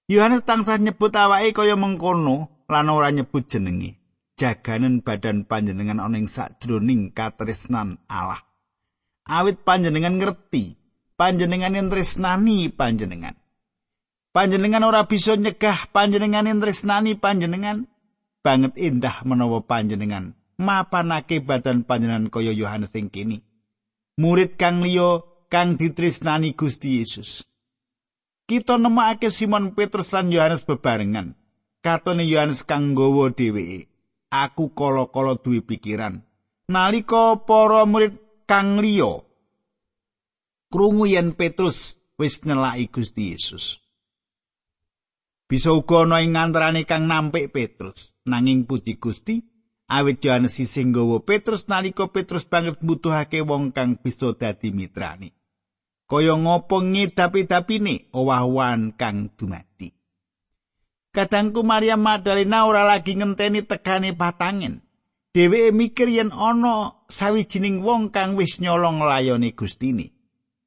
Yohanes 0.08 0.48
tansah 0.48 0.80
nyebut 0.80 1.12
awake 1.12 1.52
kaya 1.52 1.76
mengkono 1.76 2.64
lan 2.72 2.88
ora 2.88 3.12
nyebut 3.12 3.48
jenenge. 3.48 4.00
Jaganen 4.38 5.02
badan 5.04 5.44
panjenengan 5.44 6.00
ana 6.00 6.16
ing 6.16 6.32
sadroning 6.32 7.12
katresnan 7.12 8.00
Allah. 8.08 8.40
Awit 9.28 9.66
panjenengan 9.68 10.16
ngerti, 10.16 10.78
panjenengan 11.20 11.76
yang 11.76 11.92
tresnani 11.92 12.72
panjenengan. 12.72 13.36
Panjenengan 14.32 14.86
ora 14.86 15.10
bisa 15.10 15.36
nyegah 15.36 15.90
panjenengan 15.92 16.48
yang 16.48 16.64
tresnani 16.64 17.18
panjenengan. 17.18 17.90
Banget 18.46 18.80
indah 18.80 19.26
menawa 19.28 19.66
panjenengan 19.66 20.38
mapanake 20.58 21.40
badan 21.40 21.86
panjenengan 21.86 22.34
kaya 22.34 22.52
Yohanes 22.52 22.92
sing 22.92 23.14
kini. 23.14 23.46
Murid 24.18 24.58
kang 24.58 24.82
liya 24.82 25.22
kang 25.48 25.78
ditresnani 25.78 26.58
Gusti 26.58 27.00
Yesus. 27.00 27.46
Kita 28.48 28.80
nemokake 28.80 29.28
Simon 29.28 29.76
Petrus 29.76 30.16
lan 30.16 30.32
Yohanes 30.32 30.64
bebarengan. 30.64 31.36
Katone 31.84 32.24
Yohanes 32.24 32.64
kang 32.64 32.96
nggawa 32.96 33.36
dheweke. 33.36 33.92
Aku 34.32 34.72
kala-kala 34.72 35.40
duwe 35.40 35.64
pikiran. 35.64 36.24
Nalika 36.68 37.40
para 37.48 37.88
murid 37.88 38.20
kang 38.44 38.80
liya 38.80 39.24
krungu 40.68 41.08
yen 41.08 41.32
Petrus 41.32 41.96
wis 42.20 42.44
nyelaki 42.44 42.92
Gusti 42.92 43.32
Yesus. 43.32 43.80
Bisa 45.48 45.72
uga 45.72 46.04
ana 46.04 46.20
ing 46.20 46.36
antarane 46.36 46.84
kang 46.84 47.08
nampik 47.08 47.56
Petrus, 47.56 48.20
nanging 48.28 48.68
puji 48.68 49.00
Gusti 49.00 49.40
awit 49.88 50.20
Yohanes 50.20 50.60
sing 50.60 50.92
nggawa 50.92 51.24
Petrus 51.24 51.72
nalika 51.72 52.12
Petrus 52.12 52.44
banget 52.44 52.84
mbutuhake 52.84 53.40
wong 53.48 53.72
kang 53.72 53.96
bisa 53.96 54.36
dadi 54.36 54.76
mitrani. 54.76 55.37
Kaya 56.08 56.40
ngopo 56.40 56.80
ngedapi-dapine 56.80 58.10
owah-owahan 58.16 58.96
kang 58.96 59.28
dumati. 59.36 59.92
Kadangku 61.12 61.68
Maria 61.68 62.00
Magdalena 62.00 62.64
ora 62.64 62.88
lagi 62.88 63.20
ngenteni 63.20 63.68
tekane 63.68 64.16
patangen. 64.16 64.80
Dheweke 65.36 65.70
mikir 65.76 66.10
yen 66.10 66.32
ana 66.32 67.06
sawijining 67.12 67.84
wong 67.84 68.10
kang 68.10 68.40
wis 68.40 68.58
nyolong 68.64 69.04
layone 69.04 69.52
Gustine. 69.52 70.16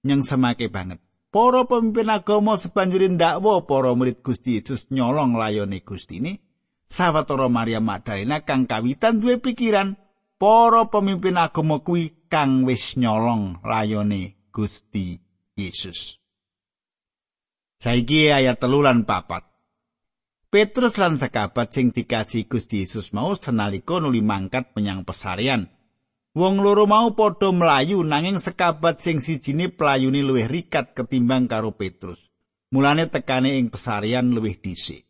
Nyeng 0.05 0.23
semake 0.23 0.69
banget. 0.69 1.01
Para 1.31 1.65
pemimpin 1.65 2.11
agama 2.11 2.59
sebanjure 2.59 3.07
ndakwa 3.09 3.63
para 3.63 3.95
murid 3.95 4.21
Gusti 4.21 4.59
Yesus 4.59 4.91
nyolong 4.91 5.39
layone 5.39 5.81
Gustine. 5.81 6.43
Sawetara 6.91 7.47
Maria 7.47 7.79
Magdalena 7.79 8.43
kang 8.43 8.67
kawitan 8.67 9.23
duwe 9.23 9.39
pikiran 9.39 9.95
para 10.37 10.91
pemimpin 10.91 11.39
agama 11.39 11.79
kuwi 11.87 12.27
kang 12.27 12.67
wis 12.67 12.99
nyolong 12.99 13.63
layone 13.63 14.51
Gusti 14.51 15.30
Yesus. 15.69 16.17
Saiki 17.81 18.33
ayat 18.33 18.57
telulan 18.61 19.05
papat. 19.05 19.45
Petrus 20.51 20.99
lan 20.99 21.17
sekabat 21.17 21.71
sing 21.71 21.95
dikasih 21.95 22.45
Gusti 22.51 22.85
Yesus 22.85 23.15
mau 23.17 23.33
senalika 23.39 24.03
nuli 24.03 24.21
mangkat 24.21 24.75
menyang 24.77 25.07
pesarian. 25.07 25.71
Wong 26.37 26.63
loro 26.63 26.87
mau 26.87 27.11
padha 27.17 27.51
mlayu 27.51 28.05
nanging 28.07 28.39
sekabat 28.39 29.01
sing 29.01 29.19
sijine 29.19 29.73
playune 29.73 30.23
luwih 30.23 30.47
rikat 30.47 30.93
ketimbang 30.93 31.49
karo 31.49 31.73
Petrus. 31.73 32.31
Mulane 32.71 33.09
tekane 33.09 33.59
ing 33.59 33.73
pesarian 33.73 34.31
luwih 34.31 34.61
dhisik. 34.61 35.09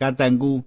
Kadangku 0.00 0.64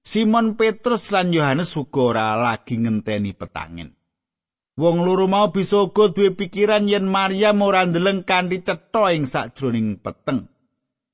Simon 0.00 0.56
Petrus 0.56 1.12
lan 1.12 1.28
Yohanes 1.28 1.76
uga 1.76 2.00
ora 2.00 2.28
lagi 2.40 2.80
ngenteni 2.80 3.36
petangin. 3.36 3.99
Wong 4.80 5.04
loro 5.04 5.28
mau 5.28 5.52
bisa 5.52 5.76
uga 5.84 6.08
duwe 6.08 6.32
pikiran 6.32 6.88
yen 6.88 7.04
Maryam 7.04 7.60
ora 7.60 7.84
ndeleng 7.84 8.24
kanthi 8.24 8.64
cetha 8.64 9.12
ing 9.12 9.28
sajroning 9.28 10.00
peteng. 10.00 10.48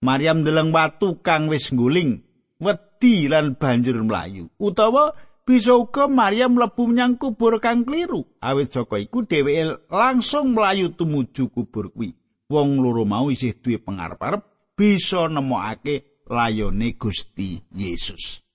Maryam 0.07 0.47
ndeleng 0.47 0.71
watu 0.71 1.19
kang 1.19 1.51
wis 1.51 1.75
ngguling, 1.75 2.23
wedi 2.63 3.27
lan 3.27 3.59
banjur 3.59 4.07
mlayu. 4.07 4.47
Utawa 4.63 5.19
bisa 5.43 5.75
uga 5.75 6.07
Maria 6.07 6.47
mlebu 6.47 6.87
menyang 6.87 7.19
kubur 7.19 7.59
kang 7.59 7.83
kliru. 7.83 8.23
Awit 8.39 8.71
saka 8.71 9.03
iku 9.03 9.27
dheweke 9.27 9.91
langsung 9.91 10.55
mlayu 10.55 10.95
tumuju 10.95 11.51
kubur 11.51 11.91
kuwi. 11.91 12.15
Wong 12.47 12.79
loro 12.79 13.03
mau 13.03 13.35
isih 13.35 13.59
duwe 13.59 13.83
pangarep-arep 13.83 14.47
bisa 14.79 15.27
nemokake 15.27 16.23
layone 16.31 16.95
Gusti 16.95 17.59
Yesus. 17.75 18.47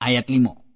Ayat 0.00 0.32
5. 0.32 0.69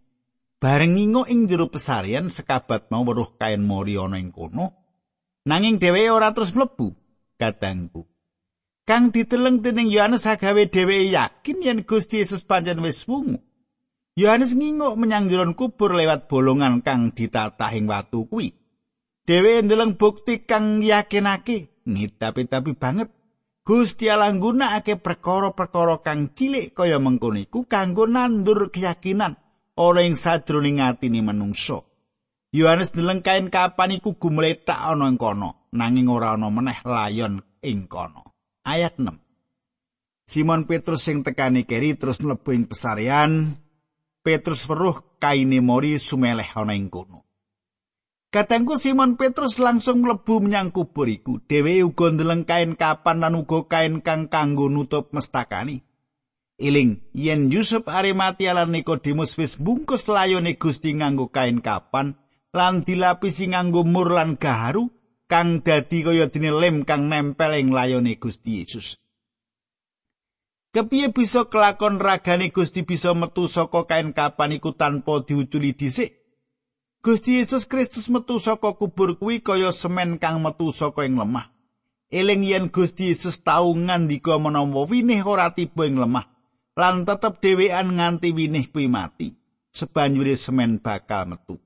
Bareng 0.65 0.97
ngingo 0.97 1.29
ing 1.29 1.45
jero 1.45 1.69
pesarian 1.69 2.33
sekabat 2.33 2.89
mau 2.89 3.05
weruh 3.05 3.37
kain 3.37 3.61
mori 3.61 4.01
ana 4.01 4.17
ing 4.17 4.33
kono, 4.33 4.73
nanging 5.45 5.77
dheweke 5.77 6.09
ora 6.09 6.33
terus 6.33 6.57
mlebu. 6.57 6.89
Kadangku, 7.37 8.09
kang 8.89 9.13
diteleng 9.13 9.61
dening 9.61 9.93
Yohanes 9.93 10.25
agawe 10.25 10.65
dheweke 10.65 11.13
yakin 11.13 11.61
yen 11.61 11.79
Gusti 11.85 12.25
Yesus 12.25 12.49
pancen 12.49 12.81
wis 12.81 13.05
wungu. 13.05 13.45
Yohanes 14.17 14.57
nginguk 14.57 14.97
menyang 14.97 15.29
jeron 15.29 15.53
kubur 15.53 15.93
lewat 15.93 16.33
bolongan 16.33 16.81
kang 16.81 17.13
ditatahing 17.13 17.85
watu 17.85 18.25
kuwi. 18.25 18.57
Dhewe 19.29 19.61
ndeleng 19.61 20.01
bukti 20.01 20.49
kang 20.49 20.81
yakinake, 20.81 21.85
ngitapi-tapi 21.85 22.73
banget. 22.73 23.13
Gusti 23.69 24.09
Allah 24.09 24.33
nggunakake 24.33 24.97
perkara-perkara 24.97 26.01
kang 26.01 26.33
cilik 26.33 26.73
kaya 26.73 26.97
mengkono 26.97 27.37
iku 27.37 27.69
kanggo 27.69 28.09
nandur 28.09 28.73
keyakinan 28.73 29.44
ora 29.75 30.07
ing 30.07 30.15
sajroning 30.15 30.79
atine 30.79 31.21
manungsa. 31.23 31.83
Yohanes 32.55 32.95
ndeleng 32.95 33.27
kain 33.27 33.51
kapan 33.51 33.99
iku 33.99 34.15
gumletak 34.15 34.79
ana 34.79 35.11
ing 35.11 35.19
kono, 35.19 35.67
nanging 35.75 36.07
ora 36.07 36.39
ana 36.39 36.47
meneh 36.51 36.79
layon 36.87 37.43
ing 37.67 37.91
kono. 37.91 38.31
Ayat 38.63 38.95
6. 38.97 39.11
Simon 40.25 40.65
Petrus 40.65 41.05
sing 41.05 41.21
tekani 41.27 41.67
keri 41.67 41.99
terus 41.99 42.17
mlebu 42.23 42.55
ing 42.55 42.65
pesarian 42.65 43.61
Petrus 44.25 44.65
weruh 44.71 45.21
kaine 45.21 45.61
mori 45.61 46.01
sumeleh 46.01 46.49
ana 46.57 46.73
ing 46.73 46.89
kono. 46.89 47.27
Katengku 48.33 48.79
Simon 48.81 49.15
Petrus 49.15 49.63
langsung 49.63 50.03
mlebu 50.03 50.43
menyang 50.43 50.75
kubur 50.75 51.07
iku. 51.07 51.39
Dhewe 51.45 51.87
uga 51.87 52.11
ndeleng 52.11 52.43
kain 52.43 52.75
kapan 52.75 53.23
lan 53.23 53.39
uga 53.39 53.67
kain 53.71 54.03
kang 54.03 54.27
kanggo 54.27 54.67
nutup 54.67 55.15
mestakani. 55.15 55.87
Iling 56.55 57.03
yen 57.11 57.51
Yusuf 57.51 57.91
Arimatia 57.91 58.55
lan 58.55 58.71
Nikodemus 58.71 59.35
wis 59.35 59.59
bungkus 59.59 60.07
layone 60.07 60.55
Gusti 60.55 60.95
nganggo 60.95 61.35
kain 61.35 61.59
kapan 61.59 62.15
lan 62.55 62.87
dilapisi 62.87 63.51
nganggo 63.51 63.83
mur 63.83 64.15
lan 64.15 64.39
gaharu 64.39 64.87
kang 65.27 65.67
dadi 65.67 66.07
kaya 66.07 66.31
dene 66.31 66.55
lem 66.55 66.87
kang 66.87 67.11
nempel 67.11 67.59
ing 67.59 67.75
layone 67.75 68.15
Gusti 68.23 68.63
Yesus. 68.63 69.03
Kepiye 70.71 71.11
bisa 71.11 71.51
kelakon 71.51 71.99
ragane 71.99 72.55
Gusti 72.55 72.87
bisa 72.87 73.15
metu 73.19 73.51
saka 73.51 73.87
kain 73.91 74.15
kapan 74.15 74.55
iku 74.55 74.79
tanpa 74.79 75.27
diuculi 75.27 75.75
dhisik? 75.75 76.15
Gusti 77.03 77.43
Yesus 77.43 77.67
Kristus 77.67 78.07
metu 78.07 78.39
saka 78.39 78.79
kubur 78.79 79.19
kuwi 79.19 79.43
kaya 79.43 79.75
semen 79.75 80.23
kang 80.23 80.39
metu 80.39 80.71
saka 80.71 81.03
ing 81.03 81.19
lemah. 81.19 81.51
Eling 82.15 82.47
yen 82.47 82.71
Gusti 82.71 83.11
Yesus 83.11 83.43
tau 83.43 83.75
ngandika 83.75 84.39
menawa 84.39 84.87
winih 84.87 85.27
ora 85.27 85.51
tiba 85.51 85.87
ing 85.87 85.99
lemah, 85.99 86.34
lan 86.75 87.07
tetep 87.07 87.39
dhewean 87.39 87.95
nganti 87.95 88.35
winih 88.35 88.71
kuwi 88.71 88.91
mati, 88.91 89.35
sebanjure 89.71 90.35
semen 90.35 90.83
bakal 90.83 91.31
metu. 91.31 91.59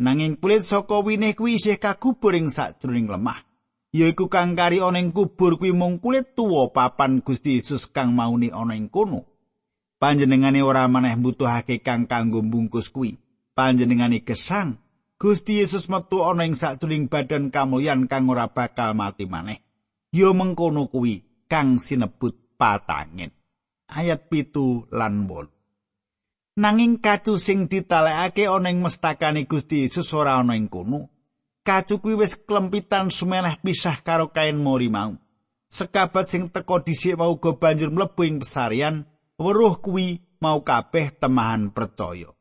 Nanging 0.00 0.40
kulit 0.40 0.66
saka 0.66 0.98
winih 1.02 1.38
kuwi 1.38 1.60
isih 1.60 1.78
kagubur 1.78 2.34
ing 2.34 2.50
sajroning 2.50 3.06
lemah. 3.06 3.50
yaiku 3.90 4.30
kang 4.30 4.54
kari 4.54 4.78
ana 4.78 5.02
ing 5.02 5.10
kubur 5.10 5.58
kuwi 5.58 5.74
mung 5.74 5.98
kulit 5.98 6.38
tuwa 6.38 6.70
papan 6.70 7.22
Gusti 7.26 7.58
Yesus 7.58 7.90
kang 7.90 8.14
mauni 8.14 8.50
ana 8.54 8.78
ing 8.78 8.86
kono. 8.86 9.26
Panjenengane 10.00 10.62
ora 10.64 10.88
maneh 10.88 11.18
mbutuhake 11.18 11.82
kang 11.84 12.06
kanggo 12.06 12.40
bungkus 12.40 12.88
kuwi. 12.88 13.18
Panjenengane 13.52 14.22
gesang 14.22 14.78
Gusti 15.20 15.60
Yesus 15.60 15.90
metu 15.92 16.24
ana 16.24 16.46
ing 16.46 16.56
satunggaling 16.56 17.10
badan 17.10 17.52
kamulyan 17.52 18.08
kang 18.08 18.30
ora 18.30 18.48
bakal 18.48 18.96
mati 18.96 19.26
maneh. 19.26 19.60
Ya 20.14 20.32
mengkono 20.32 20.88
kuwi 20.88 21.44
kang 21.50 21.76
sinebut 21.82 22.56
patangin. 22.56 23.34
Ayat 23.90 24.30
pitu 24.30 24.86
lan 24.94 25.26
wol. 25.26 25.50
Nanging 26.56 27.02
kacu 27.02 27.38
sing 27.42 27.66
ditalekake 27.66 28.46
ana 28.46 28.70
ing 28.70 28.78
mestakane 28.82 29.46
Gusti 29.50 29.82
Yesus 29.86 30.14
ora 30.14 30.38
ana 30.38 30.54
ing 30.54 30.70
kono. 30.70 31.10
kacu 31.70 32.00
kuwi 32.02 32.24
wis 32.24 32.34
klempitan 32.34 33.12
sumeneh 33.12 33.60
pisah 33.62 34.02
karo 34.02 34.34
kain 34.34 34.58
mori 34.58 34.88
mau. 34.90 35.14
Sekabat 35.70 36.26
sing 36.26 36.50
teka 36.50 36.82
dhisik 36.82 37.14
mau 37.14 37.38
uga 37.38 37.54
banjur 37.54 37.94
mlebu 37.94 38.26
ing 38.26 38.36
pesarian, 38.42 39.06
weruh 39.38 39.78
kuwi 39.78 40.18
mau 40.42 40.66
kabeh 40.66 41.14
temahan 41.14 41.70
percaya. 41.70 42.34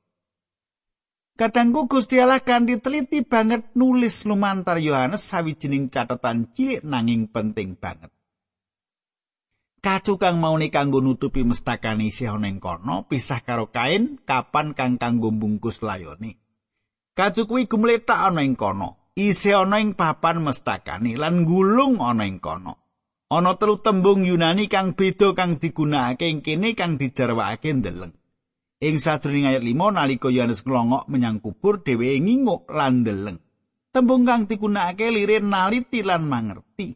Kadangku 1.37 1.87
Gusti 1.87 2.19
Allah 2.19 2.41
kanthi 2.43 2.81
teliti 2.83 3.23
banget 3.23 3.71
nulis 3.77 4.27
lumantar 4.27 4.81
Yohanes 4.81 5.23
sawijining 5.23 5.87
catatan 5.87 6.51
cilik 6.51 6.83
nanging 6.83 7.31
penting 7.31 7.79
banget. 7.79 8.11
Kacu 9.79 10.19
kang 10.19 10.43
maune 10.43 10.67
kanggo 10.67 10.99
nutupi 10.99 11.47
mestakane 11.47 12.11
isih 12.11 12.35
ana 12.35 12.51
ing 12.51 12.59
kono 12.59 13.07
pisah 13.07 13.39
karo 13.47 13.71
kain 13.71 14.19
kapan 14.27 14.75
kang 14.75 14.99
kanggo 14.99 15.31
bungkus 15.31 15.79
layone. 15.79 16.35
Kacu 17.15 17.47
kuwi 17.47 17.71
gumletak 17.71 18.19
ana 18.27 18.43
ing 18.43 18.59
kono. 18.59 18.99
isih 19.19 19.67
ana 19.67 19.83
ing 19.83 19.99
papan 19.99 20.39
mestakane 20.39 21.19
lan 21.19 21.43
gulung 21.43 21.99
ana 21.99 22.23
ing 22.23 22.39
kono. 22.39 22.79
Ana 23.29 23.59
telu 23.59 23.77
tembung 23.83 24.25
Yunani 24.25 24.65
kang 24.71 24.97
beda 24.97 25.37
kang 25.37 25.61
digunakake 25.61 26.25
ing 26.31 26.39
kene 26.41 26.73
kang 26.73 26.97
dijarwakake 26.97 27.77
ndeleng. 27.77 28.15
Ing 28.79 28.95
sadurunge 28.95 29.53
ayat 29.53 29.63
5 29.63 29.75
nalika 29.95 30.31
Yohanes 30.31 30.63
nglongok 30.63 31.11
menyang 31.11 31.43
kubur 31.43 31.83
dheweke 31.83 32.17
nginguk 32.23 32.71
lan 32.71 33.03
ndeleng. 33.03 33.37
Tembung 33.91 34.23
kang 34.25 34.47
digunakake 34.49 35.11
lire 35.13 35.43
naliti 35.43 35.99
lan 36.01 36.25
mangerti. 36.25 36.95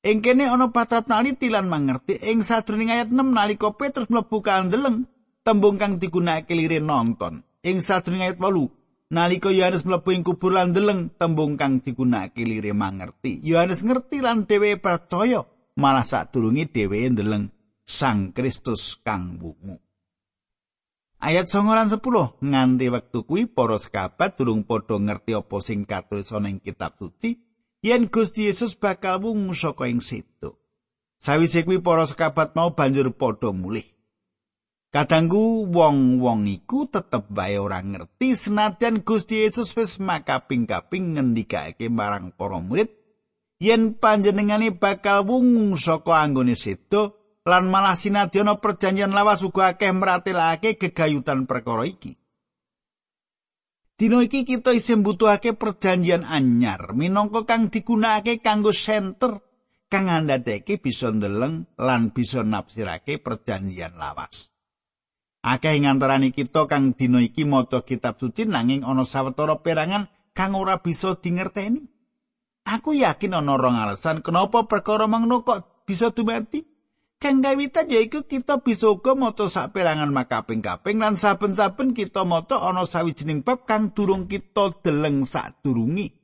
Ing 0.00 0.24
kene 0.24 0.48
ana 0.48 0.72
patrap 0.72 1.12
naliti 1.12 1.52
lan 1.52 1.68
mangerti. 1.68 2.16
Ing 2.24 2.40
sadurunge 2.40 2.88
ayat 2.88 3.12
6 3.12 3.20
nalika 3.36 3.68
Petrus 3.76 4.08
mlebu 4.08 4.40
ka 4.40 4.64
ndeleng, 4.64 5.04
tembung 5.44 5.76
kang 5.76 6.00
digunakake 6.00 6.56
lire 6.56 6.80
nonton. 6.80 7.44
Ing 7.60 7.84
sadurunge 7.84 8.24
ayat 8.24 8.40
8 8.40 8.80
Nalika 9.10 9.50
Yohanes 9.50 9.82
mlebu 9.82 10.14
ing 10.14 10.22
kubur 10.22 10.54
lan 10.54 10.70
ndeleng 10.70 11.12
tembung 11.18 11.58
kang 11.60 11.84
digunakake 11.84 12.46
lire 12.46 12.72
mangerti. 12.72 13.42
Yohanes 13.44 13.82
ngerti 13.84 14.22
lan 14.22 14.46
dhewe 14.48 14.78
percaya, 14.80 15.44
malah 15.76 16.06
sadurunge 16.06 16.70
dhewe 16.70 17.10
ndeleng 17.10 17.50
Sang 17.90 18.30
Kristus 18.30 19.02
kang 19.02 19.42
wungu. 19.42 19.82
Ayat 21.18 21.50
9 21.50 21.74
lan 21.74 21.90
10 21.90 22.00
nganti 22.38 22.86
wektu 22.88 23.26
kuwi 23.26 23.50
para 23.50 23.76
sekabat 23.76 24.38
durung 24.38 24.62
padha 24.62 24.96
ngerti 24.96 25.34
apa 25.34 25.56
sing 25.58 25.82
katulis 25.84 26.30
ana 26.30 26.48
ing 26.48 26.62
kitab 26.62 26.96
suci 26.96 27.49
yen 27.80 28.12
Gusti 28.12 28.48
Yesus 28.48 28.76
bakal 28.76 29.24
wungu 29.24 29.56
saka 29.56 29.88
ing 29.88 30.04
situ. 30.04 30.56
Sawise 31.20 31.64
kuwi 31.68 31.84
para 31.84 32.08
sekabat 32.08 32.56
mau 32.56 32.72
banjur 32.72 33.12
padha 33.12 33.52
mulih. 33.52 33.84
Kadangku 34.90 35.70
wong-wong 35.70 36.50
iku 36.50 36.90
tetep 36.90 37.30
wae 37.30 37.62
ora 37.62 37.78
ngerti 37.78 38.34
senadyan 38.34 39.06
Gusti 39.06 39.46
Yesus 39.46 39.70
wis 39.78 40.02
makaping-kaping 40.02 41.14
ngendikake 41.14 41.86
marang 41.86 42.34
para 42.34 42.58
murid 42.58 42.90
yen 43.62 43.94
panjenengane 43.94 44.74
bakal 44.74 45.22
wungu 45.22 45.78
saka 45.78 46.18
anggone 46.18 46.58
sedo 46.58 47.20
lan 47.46 47.70
malah 47.70 47.94
sinadyan 47.94 48.50
perjanjian 48.58 49.14
lawas 49.14 49.46
uga 49.46 49.78
akeh 49.78 49.94
meratelake 49.94 50.74
gegayutan 50.74 51.46
perkara 51.46 51.86
iki. 51.86 52.19
Dino 54.00 54.24
iki 54.24 54.48
kita 54.48 54.72
isih 54.72 55.04
mbutuhake 55.04 55.52
perjanjian 55.60 56.24
anyar 56.24 56.96
minangka 56.96 57.44
kang 57.44 57.68
digunakake 57.68 58.40
kanggo 58.40 58.72
senter 58.72 59.44
kang 59.92 60.08
andadeke 60.08 60.80
bisa 60.80 61.12
ndeleng 61.12 61.68
lan 61.76 62.08
bisa 62.08 62.40
nafsirake 62.40 63.20
perjanjian 63.20 64.00
lawas. 64.00 64.56
Akeh 65.44 65.76
ngantarani 65.76 66.32
kita 66.32 66.64
kang 66.64 66.96
dina 66.96 67.20
iki 67.20 67.44
maca 67.44 67.84
kitab 67.84 68.16
suci 68.16 68.48
nanging 68.48 68.88
ana 68.88 69.04
sawetara 69.04 69.60
perangan 69.60 70.08
kang 70.32 70.56
ora 70.56 70.80
bisa 70.80 71.20
dingerteni. 71.20 71.84
Aku 72.64 72.96
yakin 72.96 73.36
ana 73.36 73.60
rong 73.60 73.76
alasan 73.76 74.24
kenapa 74.24 74.64
perkara 74.64 75.04
mangno 75.12 75.44
kok 75.44 75.84
bisa 75.84 76.08
dumati. 76.08 76.69
Kang 77.20 77.44
kawitan 77.44 77.92
yaiku 77.92 78.24
kita 78.24 78.64
bisa 78.64 78.88
uga 78.88 79.12
maca 79.12 79.44
saperangan 79.44 80.08
makaping-kaping 80.08 80.96
lan 80.96 81.20
saben-saben 81.20 81.92
kita 81.92 82.24
maca 82.24 82.56
ana 82.64 82.88
sawijining 82.88 83.44
bab 83.44 83.68
kang 83.68 83.92
durung 83.92 84.24
kita 84.24 84.80
deleng 84.80 85.28
sadurungi. 85.28 86.16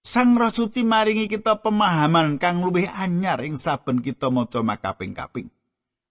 Sang 0.00 0.32
Rasuti 0.40 0.80
maringi 0.80 1.28
kita 1.28 1.60
pemahaman 1.60 2.40
kang 2.40 2.64
luwih 2.64 2.88
anyar 2.88 3.44
ing 3.44 3.60
saben 3.60 4.00
kita 4.00 4.32
maca 4.32 4.64
makaping-kaping. 4.64 5.52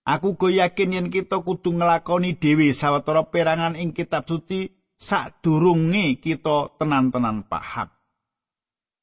Aku 0.05 0.37
go 0.37 0.45
yakin 0.45 0.93
yen 0.93 1.07
kita 1.09 1.41
kudu 1.41 1.73
nglakoni 1.73 2.37
dhewe 2.37 2.69
sawetara 2.69 3.33
perangan 3.33 3.73
ing 3.73 3.97
kitab 3.97 4.29
suci 4.29 4.69
sadurunge 4.93 6.21
kita 6.21 6.77
tenan-tenan 6.77 7.49
paham. 7.49 7.89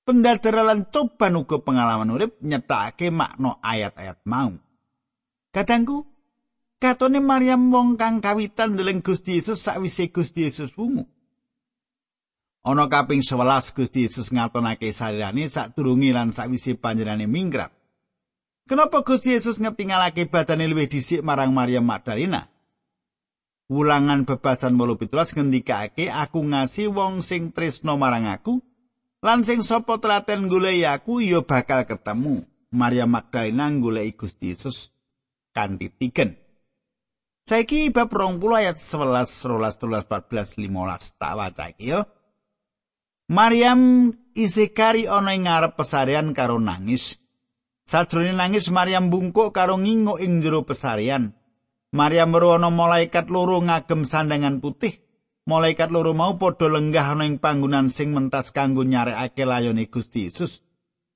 Pendadaran 0.08 0.88
coban 0.88 1.36
uga 1.36 1.60
pengalaman 1.60 2.08
urip 2.08 2.40
nyetakake 2.40 3.12
makna 3.12 3.60
ayat-ayat 3.60 4.24
mau. 4.24 4.56
Kadangku, 5.52 6.08
katone 6.80 7.20
Maryam 7.20 7.68
wong 7.68 8.00
kang 8.00 8.24
kawitan 8.24 8.72
ndeleng 8.72 9.04
Gusti 9.04 9.36
Yesus 9.36 9.60
sakwise 9.60 10.08
Gusti 10.08 10.48
Yesus 10.48 10.72
wungu. 10.80 11.04
Ana 12.64 12.88
kaping 12.88 13.20
11 13.20 13.76
Gusti 13.76 14.08
Yesus 14.08 14.32
ngatonake 14.32 14.88
sarirane 14.96 15.44
sadurunge 15.52 16.16
lan 16.16 16.32
sakwise 16.32 16.72
panjenengane 16.80 17.28
mingrat. 17.28 17.76
Kenapa 18.64 19.04
Gusti 19.04 19.36
Yesus 19.36 19.60
ngetingalake 19.60 20.24
badane 20.32 20.72
luwih 20.72 20.88
dhisik 20.88 21.20
marang 21.20 21.52
Maryam 21.52 21.84
Magdalena? 21.84 22.48
Wulangan 23.68 24.24
bebasan 24.24 24.80
18 24.80 25.04
ngendikake 25.36 26.08
aku 26.08 26.40
ngasih 26.40 26.88
wong 26.88 27.20
sing 27.20 27.52
tresno 27.52 28.00
marang 28.00 28.24
aku 28.24 28.64
Lan 29.18 29.42
sing 29.42 29.66
sapa 29.66 29.98
telaten 29.98 30.46
golek 30.46 30.86
aku 30.86 31.18
ya 31.18 31.42
bakal 31.42 31.82
ketemu. 31.82 32.46
Maria 32.70 33.08
Magdalena 33.08 33.66
golek 33.80 34.20
Gusti 34.20 34.54
Yesus 34.54 34.94
kanthi 35.50 35.90
tiken. 35.90 36.38
Saiki 37.48 37.88
bab 37.88 38.12
20 38.12 38.44
ayat 38.60 38.76
11, 38.76 39.24
12, 39.24 40.04
13, 40.04 40.04
14, 40.04 40.60
15 40.68 41.16
tak 41.16 41.32
waca 41.32 41.64
iki 41.72 41.96
yo. 41.96 42.04
Maryam 43.32 44.12
isikari 44.36 45.08
ana 45.08 45.32
ing 45.32 45.48
ngarep 45.48 45.74
pesarian 45.74 46.36
karo 46.36 46.60
nangis. 46.60 47.18
Sajroning 47.88 48.36
nangis 48.36 48.68
Maryam 48.68 49.08
bungkuk 49.08 49.50
karo 49.56 49.80
nginguk 49.80 50.20
ing 50.20 50.44
jero 50.44 50.62
pesarian. 50.62 51.32
Maryam 51.90 52.36
weruh 52.36 52.60
ana 52.60 52.68
malaikat 52.68 53.32
loro 53.32 53.64
ngagem 53.64 54.04
sandangan 54.04 54.60
putih 54.60 55.07
malaikat 55.48 55.88
loro 55.88 56.12
mau 56.12 56.36
padha 56.36 56.68
lenggah 56.68 57.16
ana 57.16 57.24
ing 57.24 57.40
panggonan 57.40 57.88
sing 57.88 58.12
mentas 58.12 58.52
kanggo 58.52 58.84
nyarekake 58.84 59.48
layone 59.48 59.88
Gusti 59.88 60.28
Yesus. 60.28 60.60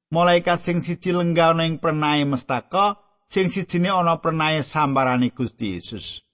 Malaikat 0.09 0.57
sing 0.57 0.81
siji 0.81 1.13
lenggah 1.13 1.53
ana 1.53 1.69
ing 1.69 1.77
prenae 1.77 2.25
mestaka, 2.25 2.97
sing 3.29 3.53
sijine 3.53 3.93
ana 3.93 4.25
prenae 4.25 4.65
sambarane 4.65 5.37
Gusti 5.37 5.77
Yesus. 5.77 6.25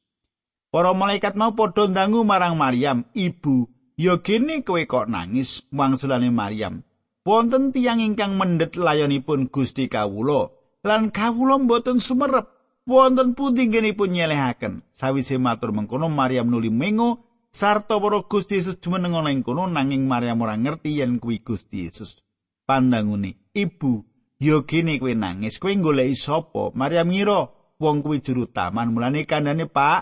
Para 0.71 0.95
malaikat 0.95 1.35
mau 1.35 1.59
padha 1.59 1.91
ndangu 1.91 2.23
marang 2.23 2.55
Maryam, 2.55 3.03
"Ibu, 3.19 3.67
ya 3.99 4.23
gene 4.23 4.63
kowe 4.63 4.79
kok 4.87 5.11
nangis?" 5.11 5.67
Wangsulane 5.75 6.31
Maryam, 6.31 6.87
"Wonten 7.27 7.75
tiyang 7.75 7.99
ingkang 7.99 8.39
mendhet 8.39 8.79
layonipun 8.79 9.51
Gusti 9.51 9.91
kawula, 9.91 10.55
lan 10.87 11.11
kawula 11.11 11.59
mboten 11.59 11.99
sumerep. 11.99 12.47
Wonten 12.87 13.35
pundi 13.35 13.67
genipun 13.73 14.15
nyelehaken?" 14.15 14.87
Sawise 14.95 15.41
matur 15.41 15.75
mengkono, 15.75 16.07
Maryam 16.13 16.53
nuli 16.53 16.71
mengo 16.71 17.28
sarta 17.51 17.99
para 17.99 18.23
Gusti 18.29 18.61
Yesus 18.61 18.79
jumeneng 18.79 19.17
ana 19.17 19.33
ing 19.33 19.43
kono 19.43 19.67
nanging 19.67 20.05
Maryam 20.05 20.45
ora 20.45 20.55
ngerti 20.55 21.01
yen 21.01 21.19
kuwi 21.19 21.41
Gusti 21.43 21.89
Yesus. 21.89 22.21
Pandangune, 22.69 23.49
"Ibu, 23.57 24.05
yo 24.39 24.69
kene 24.69 25.01
kowe 25.01 25.13
nangis, 25.17 25.57
kowe 25.57 25.73
goleki 25.73 26.15
sapa?" 26.15 26.71
Maryam 26.77 27.09
ngira 27.09 27.49
wong 27.81 28.05
kuwi 28.05 28.21
juru 28.21 28.45
taman, 28.47 28.93
mulane 28.93 29.25
kandhane, 29.25 29.65
"Pak, 29.65 30.01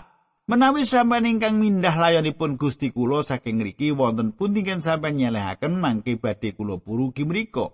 menawi 0.51 0.83
sampeyan 0.83 1.31
ingkang 1.31 1.55
mindah 1.55 1.95
layonipun 1.95 2.59
Gusti 2.59 2.91
kula 2.91 3.23
saking 3.23 3.63
ngriki 3.63 3.95
wonten 3.95 4.35
pundi 4.35 4.67
kan 4.67 4.83
sampeyan 4.83 5.15
nyelehaken 5.15 5.79
mangke 5.79 6.19
badhe 6.19 6.51
kula 6.53 6.75
purugi 6.83 7.23
mriku." 7.23 7.71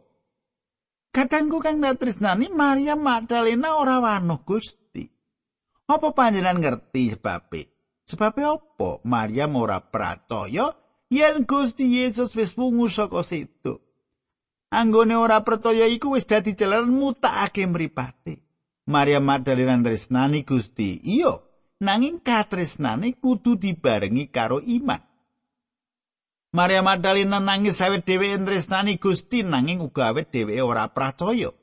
Katangku 1.14 1.62
kang 1.62 1.78
tresnani 1.78 2.50
Maryam 2.50 3.06
Magdalena 3.06 3.78
ora 3.78 4.02
wanuh 4.02 4.42
Gusti. 4.42 5.06
Apa 5.86 6.10
panjenengan 6.10 6.58
ngerti 6.58 7.14
sebabe? 7.14 7.73
Sebab 8.04 8.36
apa 8.40 8.90
Maryam 9.08 9.56
ora 9.56 9.80
pratoya 9.80 10.76
yen 11.08 11.48
Gusti 11.48 12.02
Yesus 12.04 12.36
wis 12.36 12.58
wungu 12.58 12.92
saka 12.92 13.24
situ. 13.24 13.80
Anggone 14.74 15.14
ora 15.14 15.46
percaya 15.46 15.86
iku 15.86 16.18
wis 16.18 16.26
dadi 16.26 16.58
jalaran 16.58 16.90
mutakake 16.90 17.70
mripate. 17.70 18.42
Maria 18.90 19.24
Magdalena 19.24 19.80
tresnani 19.80 20.44
Gusti. 20.44 21.00
Iya, 21.00 21.40
nanging 21.80 22.20
katresnane 22.20 23.16
kudu 23.16 23.56
dibarengi 23.56 24.28
karo 24.28 24.60
iman. 24.60 25.00
Maria 26.54 26.84
Magdalena 26.84 27.40
nangis 27.40 27.80
awet 27.80 28.04
dheweke 28.04 28.44
tresnani 28.44 29.00
Gusti 29.00 29.46
nanging 29.46 29.80
uga 29.80 30.12
awet 30.12 30.34
dheweke 30.34 30.60
ora 30.60 30.90
percaya. 30.92 31.54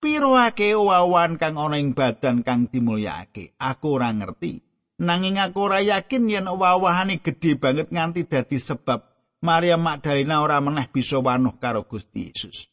Piro 0.00 0.32
akeh 0.38 0.72
wawan 0.72 1.36
kang 1.36 1.60
ana 1.60 1.76
ing 1.76 1.92
badan 1.92 2.40
kang 2.40 2.72
dimulyakake, 2.72 3.52
aku 3.60 4.00
ora 4.00 4.08
ngerti. 4.16 4.69
Nanging 5.00 5.40
aku 5.40 5.72
ora 5.72 5.80
yakin 5.80 6.28
yen 6.28 6.44
wawahane 6.44 7.24
gedhe 7.24 7.56
banget 7.56 7.88
nganti 7.88 8.28
dadi 8.28 8.60
sebab 8.60 9.00
Maria 9.40 9.80
Magdalena 9.80 10.44
ora 10.44 10.60
meneh 10.60 10.92
bisa 10.92 11.16
wanuh 11.16 11.56
karo 11.56 11.88
Gusti 11.88 12.28
Yesus. 12.28 12.68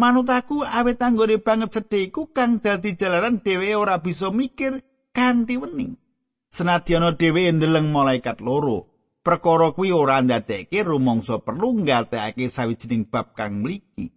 Manut 0.00 0.32
aku 0.32 0.64
awet 0.64 0.96
anggone 1.04 1.36
banget 1.36 1.76
sedhe 1.76 2.08
iku 2.08 2.32
kang 2.32 2.64
dadi 2.64 2.96
jalaran 2.96 3.44
dhewe 3.44 3.76
ora 3.76 4.00
bisa 4.00 4.32
mikir 4.32 4.80
kanthi 5.12 5.60
wening. 5.60 6.00
Senadyan 6.48 7.12
dhewe 7.20 7.52
ndeleng 7.52 7.92
malaikat 7.92 8.40
loro, 8.40 8.88
perkara 9.20 9.76
kuwi 9.76 9.92
ora 9.92 10.24
ndadekke 10.24 10.80
rumangsa 10.80 11.44
perlu 11.44 11.84
nggatekake 11.84 12.48
sawijining 12.48 13.04
bab 13.12 13.36
kang 13.36 13.60
mligi. 13.60 14.08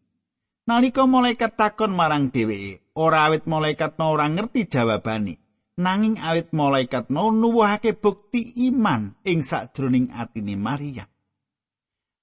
Nalika 0.72 1.04
malaikat 1.04 1.60
takon 1.60 1.92
marang 1.92 2.32
dheweke, 2.32 2.96
ora 2.96 3.28
awet 3.28 3.44
malaikat 3.44 4.00
ora 4.00 4.32
ngerti 4.32 4.72
jawabane. 4.72 5.41
Nanging 5.82 6.22
awit 6.22 6.54
malaikat 6.54 7.10
mau 7.10 7.34
nuwuhake 7.34 7.98
bukti 7.98 8.54
iman 8.70 9.18
ing 9.26 9.42
sakjroning 9.42 10.14
atine 10.14 10.54
Maria. 10.54 11.10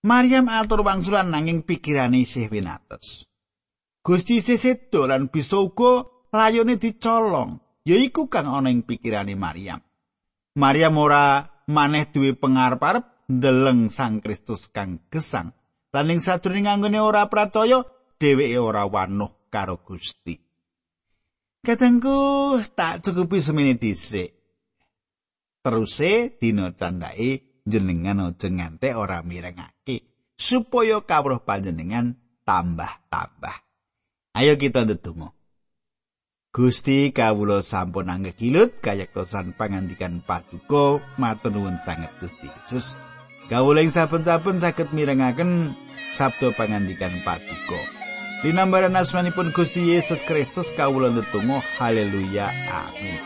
Maryam 0.06 0.46
atur 0.46 0.86
wangsulan 0.86 1.34
nanging 1.34 1.66
pikirane 1.66 2.22
isih 2.22 2.46
winates. 2.46 3.26
Gusti 3.98 4.38
sesedo 4.38 5.10
lan 5.10 5.26
bisa 5.26 5.58
uga 5.58 6.06
layone 6.30 6.78
dicolong, 6.78 7.82
yaiku 7.82 8.30
kang 8.30 8.46
ana 8.46 8.70
ing 8.70 8.86
pikirane 8.86 9.34
Maryam. 9.34 9.82
Maryam 10.54 10.94
ora 10.96 11.50
maneh 11.66 12.08
duwe 12.08 12.38
pengarep-arep 12.38 13.26
ndeleng 13.28 13.90
Sang 13.92 14.22
Kristus 14.22 14.70
kang 14.70 15.02
gesang. 15.10 15.52
Lan 15.92 16.14
ing 16.14 16.22
sajroning 16.22 16.70
anggone 16.70 17.00
ora 17.02 17.26
pracaya, 17.26 17.82
dheweke 18.16 18.58
ora 18.60 18.86
wanuh 18.86 19.50
karo 19.50 19.82
Gusti. 19.82 20.47
Katengku 21.68 22.56
tak 22.72 23.04
cukupi 23.04 23.44
semene 23.44 23.76
dhisik. 23.76 24.32
Teruse 25.60 26.32
dina 26.40 26.72
candake 26.72 27.60
jenengan 27.68 28.32
aja 28.32 28.48
ngantek 28.48 28.96
ora 28.96 29.20
mirengake 29.20 30.08
supaya 30.32 31.04
kawruh 31.04 31.44
panjenengan 31.44 32.16
tambah-tambah. 32.48 33.52
Ayo 34.32 34.56
kita 34.56 34.88
ndedonga. 34.88 35.28
Gusti 36.56 37.12
kawula 37.12 37.60
sampun 37.60 38.08
anggekilut 38.08 38.80
kayektosan 38.80 39.52
pangandikan 39.52 40.24
paduka 40.24 41.04
matur 41.20 41.52
nuwun 41.52 41.76
sanget 41.84 42.08
Gusti 42.16 42.48
Yesus. 42.48 42.96
Kawula 43.52 43.84
ing 43.84 43.92
saben-saben 43.92 44.56
saged 44.56 44.88
mirengaken 44.96 45.76
sabda 46.16 46.48
pangandikan 46.56 47.12
paduka. 47.20 47.97
Linambaran 48.42 48.94
asmanipun 48.96 49.50
Gusti 49.50 49.90
Yesus 49.90 50.22
Kristus 50.22 50.70
kawula 50.78 51.10
ndedonga 51.10 51.58
haleluya 51.78 52.46
amin 52.70 53.18